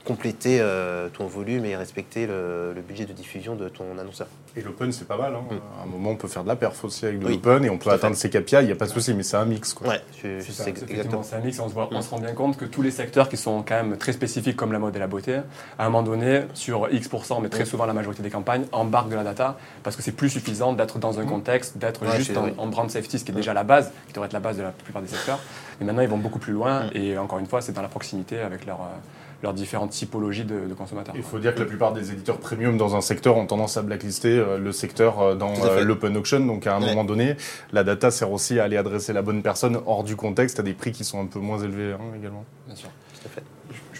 compléter 0.07 0.59
euh, 0.61 1.09
ton 1.09 1.27
volume 1.27 1.65
et 1.65 1.75
respecter 1.75 2.27
le, 2.27 2.73
budget 2.87 3.05
de 3.05 3.11
diffusion 3.11 3.55
de 3.55 3.67
ton 3.67 3.97
annonceur. 3.99 4.27
Et 4.55 4.61
l'open, 4.61 4.93
c'est 4.93 5.07
pas 5.07 5.17
mal. 5.17 5.35
Hein. 5.35 5.43
Mm. 5.51 5.79
À 5.79 5.83
un 5.83 5.85
moment, 5.85 6.11
on 6.11 6.15
peut 6.15 6.29
faire 6.29 6.43
de 6.43 6.47
la 6.47 6.55
perf 6.55 6.81
aussi 6.85 7.05
avec 7.05 7.19
de 7.19 7.27
l'open 7.27 7.65
et 7.65 7.69
on 7.69 7.77
peut 7.77 7.89
atteindre 7.89 8.15
ses 8.15 8.29
KPI, 8.29 8.55
il 8.61 8.65
n'y 8.67 8.71
a 8.71 8.75
pas 8.75 8.85
de 8.85 8.91
souci, 8.91 9.13
mais 9.13 9.23
c'est 9.23 9.35
un 9.35 9.43
mix. 9.43 9.73
Quoi. 9.73 9.89
Ouais, 9.89 10.01
c'est 10.21 10.67
exactement. 10.67 11.23
C'est 11.23 11.35
un 11.35 11.41
mix, 11.41 11.59
on 11.59 11.67
se, 11.67 11.75
on 11.75 12.01
se 12.01 12.09
rend 12.09 12.19
bien 12.19 12.33
compte 12.33 12.55
que 12.55 12.63
tous 12.63 12.81
les 12.81 12.91
secteurs 12.91 13.27
qui 13.27 13.35
sont 13.35 13.63
quand 13.67 13.75
même 13.75 13.97
très 13.97 14.13
spécifiques, 14.13 14.55
comme 14.55 14.71
la 14.71 14.79
mode 14.79 14.95
et 14.95 14.99
la 14.99 15.07
beauté, 15.07 15.41
à 15.77 15.85
un 15.85 15.89
moment 15.89 16.03
donné, 16.03 16.43
sur 16.53 16.87
X%, 16.89 17.41
mais 17.41 17.49
très 17.49 17.65
souvent 17.65 17.85
la 17.85 17.93
majorité 17.93 18.23
des 18.23 18.29
campagnes, 18.29 18.65
embarquent 18.71 19.09
de 19.09 19.15
la 19.15 19.25
data 19.25 19.57
parce 19.83 19.97
que 19.97 20.01
c'est 20.01 20.13
plus 20.13 20.29
suffisant 20.29 20.71
d'être 20.71 20.99
dans 20.99 21.19
un 21.19 21.23
mm. 21.23 21.29
contexte, 21.29 21.77
d'être 21.77 22.09
juste 22.15 22.37
en, 22.37 22.67
brand 22.67 22.89
safety, 22.89 23.19
ce 23.19 23.25
qui 23.25 23.31
est 23.31 23.35
déjà 23.35 23.53
la 23.53 23.63
base, 23.63 23.91
qui 24.07 24.13
devrait 24.13 24.27
être 24.27 24.33
la 24.33 24.39
base 24.39 24.57
de 24.57 24.63
la 24.63 24.71
plupart 24.71 25.01
des 25.01 25.09
secteurs. 25.09 25.39
Mais 25.79 25.85
maintenant, 25.85 26.01
ils 26.01 26.09
vont 26.09 26.17
beaucoup 26.17 26.39
plus 26.39 26.53
loin 26.53 26.85
mm. 26.85 26.89
et 26.93 27.17
encore 27.17 27.39
une 27.39 27.47
fois, 27.47 27.61
c'est 27.61 27.73
dans 27.73 27.81
la 27.81 27.89
proximité 27.89 28.39
avec 28.39 28.65
leur. 28.65 28.79
Euh, 28.81 28.95
leurs 29.43 29.53
différentes 29.53 29.91
typologies 29.91 30.45
de, 30.45 30.73
consommateurs. 30.73 31.15
Il 31.15 31.23
faut 31.23 31.39
dire 31.39 31.53
que 31.53 31.59
la 31.59 31.65
plupart 31.65 31.93
des 31.93 32.11
éditeurs 32.11 32.37
premium 32.37 32.77
dans 32.77 32.95
un 32.95 33.01
secteur 33.01 33.37
ont 33.37 33.45
tendance 33.45 33.77
à 33.77 33.81
blacklister 33.81 34.37
euh, 34.37 34.57
le 34.57 34.71
secteur 34.71 35.19
euh, 35.19 35.35
dans 35.35 35.53
euh, 35.65 35.83
l'open 35.83 36.17
auction. 36.17 36.39
Donc 36.39 36.67
à 36.67 36.75
un 36.75 36.79
moment 36.79 37.03
donné, 37.03 37.35
la 37.71 37.83
data 37.83 38.11
sert 38.11 38.31
aussi 38.31 38.59
à 38.59 38.63
aller 38.63 38.77
adresser 38.77 39.13
la 39.13 39.21
bonne 39.21 39.41
personne 39.41 39.79
hors 39.85 40.03
du 40.03 40.15
contexte 40.15 40.59
à 40.59 40.63
des 40.63 40.73
prix 40.73 40.91
qui 40.91 41.03
sont 41.03 41.21
un 41.21 41.27
peu 41.27 41.39
moins 41.39 41.59
élevés 41.59 41.93
hein, 41.93 42.15
également. 42.17 42.45
Bien 42.65 42.75
sûr, 42.75 42.89
tout 43.13 43.27
à 43.27 43.29
fait 43.29 43.43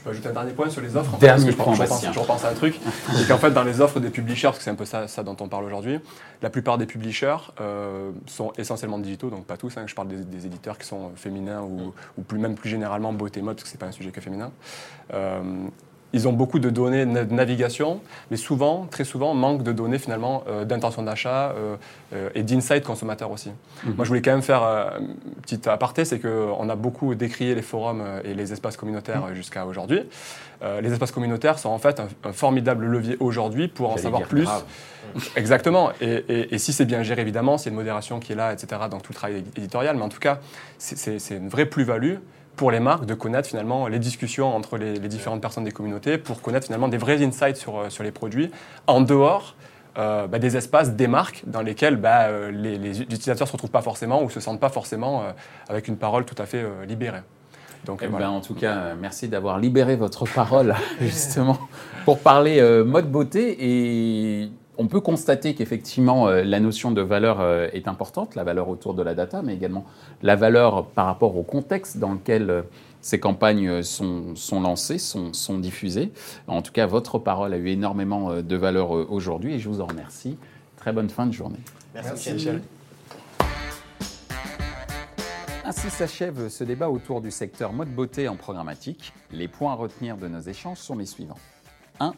peux 0.07 0.11
ajouter 0.11 0.29
un 0.29 0.33
dernier 0.33 0.53
point 0.53 0.69
sur 0.69 0.81
les 0.81 0.95
offres. 0.95 1.13
En 1.13 1.17
fait, 1.17 1.27
parce 1.27 1.43
que 1.43 1.51
point, 1.51 1.73
je, 1.73 1.79
pense, 1.79 1.89
Bastien. 1.89 2.11
je 2.11 2.19
repense 2.19 2.45
à 2.45 2.49
un 2.49 2.53
truc. 2.53 2.79
c'est 3.13 3.27
qu'en 3.27 3.37
fait, 3.37 3.51
dans 3.51 3.63
les 3.63 3.81
offres 3.81 3.99
des 3.99 4.09
publishers, 4.09 4.47
parce 4.47 4.59
que 4.59 4.63
c'est 4.63 4.69
un 4.71 4.75
peu 4.75 4.85
ça, 4.85 5.07
ça 5.07 5.23
dont 5.23 5.35
on 5.39 5.47
parle 5.47 5.65
aujourd'hui, 5.65 5.99
la 6.41 6.49
plupart 6.49 6.77
des 6.77 6.85
publishers 6.85 7.37
euh, 7.59 8.11
sont 8.25 8.53
essentiellement 8.57 8.99
digitaux, 8.99 9.29
donc 9.29 9.45
pas 9.45 9.57
tous. 9.57 9.75
hein, 9.77 9.83
je 9.85 9.95
parle 9.95 10.07
des, 10.07 10.23
des 10.23 10.45
éditeurs 10.45 10.77
qui 10.77 10.87
sont 10.87 11.11
féminins 11.15 11.61
ou, 11.61 11.93
ou 12.17 12.21
plus, 12.21 12.39
même 12.39 12.55
plus 12.55 12.69
généralement 12.69 13.13
beauté 13.13 13.41
mode, 13.41 13.55
parce 13.55 13.63
que 13.65 13.69
c'est 13.69 13.79
pas 13.79 13.87
un 13.87 13.91
sujet 13.91 14.11
que 14.11 14.21
féminin. 14.21 14.51
Euh, 15.13 15.41
ils 16.13 16.27
ont 16.27 16.33
beaucoup 16.33 16.59
de 16.59 16.69
données 16.69 17.05
de 17.05 17.33
navigation, 17.33 17.99
mais 18.31 18.37
souvent, 18.37 18.87
très 18.89 19.03
souvent, 19.03 19.33
manque 19.33 19.63
de 19.63 19.71
données 19.71 19.99
finalement 19.99 20.43
euh, 20.47 20.63
d'intention 20.65 21.03
d'achat 21.03 21.49
euh, 21.51 21.75
euh, 22.13 22.29
et 22.33 22.43
d'insight 22.43 22.83
consommateur 22.85 23.29
aussi. 23.31 23.51
Moi, 23.83 24.03
je 24.03 24.07
voulais 24.07 24.21
quand 24.21 24.31
même 24.31 24.41
faire 24.41 24.63
euh, 24.63 24.89
un 24.99 25.41
petit 25.41 25.67
aparté, 25.67 26.05
c'est 26.05 26.19
qu'on 26.19 26.69
a 26.69 26.75
beaucoup 26.75 27.13
décrié 27.15 27.55
les 27.55 27.61
forums 27.61 28.03
et 28.23 28.33
les 28.33 28.53
espaces 28.53 28.77
communautaires 28.77 29.25
euh, 29.29 29.33
jusqu'à 29.35 29.65
aujourd'hui. 29.65 30.01
Les 30.81 30.91
espaces 30.91 31.11
communautaires 31.11 31.59
sont 31.59 31.69
en 31.69 31.77
fait 31.77 31.99
un, 31.99 32.07
un 32.23 32.33
formidable 32.33 32.85
levier 32.87 33.15
aujourd'hui 33.19 33.67
pour 33.67 33.91
en 33.91 33.97
savoir 33.97 34.23
plus. 34.23 34.43
grave. 34.43 34.63
Exactement. 35.35 35.91
Et, 36.01 36.23
et- 36.29 36.55
et 36.55 36.57
si 36.57 36.73
c'est 36.73 36.85
bien 36.85 37.03
géré, 37.03 37.21
évidemment, 37.21 37.57
a 37.57 37.69
une 37.69 37.75
modération 37.75 38.19
qui 38.19 38.31
est 38.31 38.35
là, 38.35 38.53
etc., 38.53 38.81
dans 38.89 38.99
tout 38.99 39.11
le 39.11 39.15
travail 39.15 39.43
éditorial, 39.55 39.95
mais 39.97 40.01
en 40.03 40.09
tout 40.09 40.19
cas, 40.19 40.39
c'est- 40.79 40.97
c'est 40.97 41.19
c'est 41.19 41.35
une 41.37 41.49
vraie 41.49 41.67
plus-value 41.67 42.15
pour 42.57 42.71
les 42.71 42.79
marques 42.81 43.05
de 43.05 43.13
connaître 43.13 43.47
finalement 43.47 43.87
les 43.87 43.99
discussions 43.99 44.53
entre 44.53 44.77
les, 44.77 44.95
les 44.95 45.07
différentes 45.07 45.39
personnes 45.41 45.63
des 45.63 45.71
communautés 45.71 46.17
pour 46.17 46.41
connaître 46.41 46.65
finalement 46.65 46.89
des 46.89 46.97
vrais 46.97 47.23
insights 47.23 47.55
sur, 47.55 47.77
euh, 47.79 47.89
sur 47.89 48.03
les 48.03 48.11
produits 48.11 48.51
en 48.87 48.99
dehors 48.99 49.55
euh, 49.97 50.27
bah, 50.27 50.37
des 50.39 50.57
espaces, 50.57 50.91
des 50.91 51.07
marques 51.07 51.43
dans 51.47 51.61
lesquels 51.61 51.95
bah, 51.95 52.25
euh, 52.25 52.51
les, 52.51 52.77
les 52.77 53.01
utilisateurs 53.01 53.45
ne 53.45 53.47
se 53.47 53.53
retrouvent 53.53 53.71
pas 53.71 53.81
forcément 53.81 54.21
ou 54.23 54.29
se 54.29 54.39
sentent 54.39 54.59
pas 54.59 54.69
forcément 54.69 55.21
euh, 55.23 55.31
avec 55.69 55.87
une 55.87 55.97
parole 55.97 56.25
tout 56.25 56.35
à 56.37 56.45
fait 56.45 56.61
euh, 56.63 56.85
libérée. 56.85 57.21
Donc 57.85 58.01
Eh 58.03 58.07
voilà. 58.07 58.27
ben, 58.27 58.31
en 58.31 58.41
tout 58.41 58.53
cas, 58.55 58.95
merci 58.99 59.27
d'avoir 59.27 59.59
libéré 59.59 59.95
votre 59.95 60.25
parole 60.25 60.75
justement 60.99 61.57
pour 62.05 62.19
parler 62.19 62.61
mode 62.83 63.09
beauté 63.09 63.55
et 63.59 64.49
on 64.77 64.87
peut 64.87 65.01
constater 65.01 65.55
qu'effectivement 65.55 66.27
euh, 66.27 66.43
la 66.43 66.59
notion 66.59 66.91
de 66.91 67.01
valeur 67.01 67.41
euh, 67.41 67.67
est 67.73 67.87
importante, 67.87 68.35
la 68.35 68.43
valeur 68.43 68.69
autour 68.69 68.93
de 68.93 69.01
la 69.01 69.15
data, 69.15 69.41
mais 69.41 69.53
également 69.53 69.85
la 70.21 70.35
valeur 70.35 70.85
par 70.85 71.05
rapport 71.05 71.35
au 71.35 71.43
contexte 71.43 71.97
dans 71.97 72.13
lequel 72.13 72.49
euh, 72.49 72.61
ces 73.01 73.19
campagnes 73.19 73.81
sont, 73.83 74.35
sont 74.35 74.61
lancées, 74.61 74.97
sont, 74.97 75.33
sont 75.33 75.57
diffusées. 75.57 76.11
En 76.47 76.61
tout 76.61 76.71
cas, 76.71 76.85
votre 76.85 77.19
parole 77.19 77.53
a 77.53 77.57
eu 77.57 77.67
énormément 77.67 78.41
de 78.41 78.55
valeur 78.55 78.91
aujourd'hui 78.91 79.53
et 79.53 79.59
je 79.59 79.69
vous 79.69 79.81
en 79.81 79.85
remercie. 79.85 80.37
Très 80.75 80.91
bonne 80.91 81.09
fin 81.09 81.25
de 81.25 81.31
journée. 81.31 81.59
Merci, 81.93 82.33
Michel. 82.33 82.61
Ainsi 85.63 85.89
s'achève 85.89 86.49
ce 86.49 86.63
débat 86.63 86.89
autour 86.89 87.21
du 87.21 87.31
secteur 87.31 87.71
mode 87.71 87.93
beauté 87.93 88.27
en 88.27 88.35
programmatique. 88.35 89.13
Les 89.31 89.47
points 89.47 89.71
à 89.71 89.75
retenir 89.75 90.17
de 90.17 90.27
nos 90.27 90.41
échanges 90.41 90.79
sont 90.79 90.97
les 90.97 91.05
suivants. 91.05 91.39
1. 91.99 92.13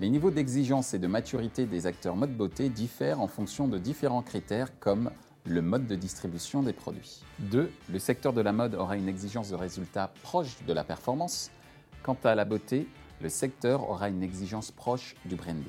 Les 0.00 0.08
niveaux 0.08 0.30
d'exigence 0.30 0.94
et 0.94 0.98
de 0.98 1.06
maturité 1.06 1.66
des 1.66 1.86
acteurs 1.86 2.16
mode 2.16 2.34
beauté 2.34 2.70
diffèrent 2.70 3.20
en 3.20 3.26
fonction 3.26 3.68
de 3.68 3.76
différents 3.76 4.22
critères 4.22 4.78
comme 4.78 5.10
le 5.44 5.60
mode 5.60 5.86
de 5.86 5.94
distribution 5.94 6.62
des 6.62 6.72
produits. 6.72 7.22
2. 7.40 7.70
Le 7.90 7.98
secteur 7.98 8.32
de 8.32 8.40
la 8.40 8.52
mode 8.52 8.74
aura 8.74 8.96
une 8.96 9.10
exigence 9.10 9.50
de 9.50 9.56
résultats 9.56 10.10
proche 10.22 10.64
de 10.66 10.72
la 10.72 10.84
performance. 10.84 11.50
Quant 12.02 12.16
à 12.24 12.34
la 12.34 12.46
beauté, 12.46 12.88
le 13.20 13.28
secteur 13.28 13.90
aura 13.90 14.08
une 14.08 14.22
exigence 14.22 14.70
proche 14.70 15.16
du 15.26 15.36
branding. 15.36 15.66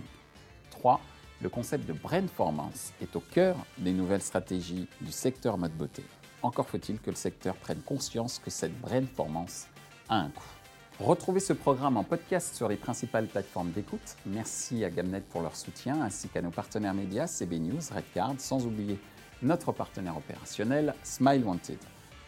3. 0.69 1.01
Le 1.41 1.49
concept 1.49 1.85
de 1.85 1.91
brandformance 1.91 2.93
est 3.01 3.13
au 3.17 3.19
cœur 3.19 3.57
des 3.79 3.91
nouvelles 3.91 4.21
stratégies 4.21 4.87
du 5.01 5.11
secteur 5.11 5.57
mode 5.57 5.75
beauté. 5.75 6.05
Encore 6.41 6.69
faut-il 6.69 7.01
que 7.01 7.09
le 7.09 7.17
secteur 7.17 7.55
prenne 7.55 7.81
conscience 7.81 8.39
que 8.39 8.49
cette 8.49 8.79
brandformance 8.79 9.67
a 10.07 10.19
un 10.19 10.29
coût. 10.29 10.60
Retrouvez 11.03 11.39
ce 11.39 11.53
programme 11.53 11.97
en 11.97 12.03
podcast 12.03 12.55
sur 12.55 12.69
les 12.69 12.75
principales 12.75 13.25
plateformes 13.25 13.71
d'écoute. 13.71 14.17
Merci 14.27 14.85
à 14.85 14.91
Gamnet 14.91 15.21
pour 15.31 15.41
leur 15.41 15.55
soutien, 15.55 15.99
ainsi 15.99 16.29
qu'à 16.29 16.43
nos 16.43 16.51
partenaires 16.51 16.93
médias 16.93 17.25
CB 17.25 17.57
News, 17.57 17.81
Redcard, 17.91 18.35
sans 18.37 18.67
oublier 18.67 18.99
notre 19.41 19.71
partenaire 19.71 20.15
opérationnel 20.15 20.93
Smile 21.01 21.43
Wanted. 21.43 21.79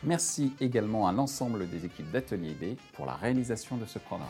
Merci 0.01 0.53
également 0.59 1.07
à 1.07 1.12
l'ensemble 1.12 1.69
des 1.69 1.86
équipes 1.86 2.09
d'Atelier 2.09 2.55
B 2.59 2.75
pour 2.93 3.05
la 3.05 3.13
réalisation 3.13 3.77
de 3.77 3.86
ce 3.86 3.99
programme. 3.99 4.27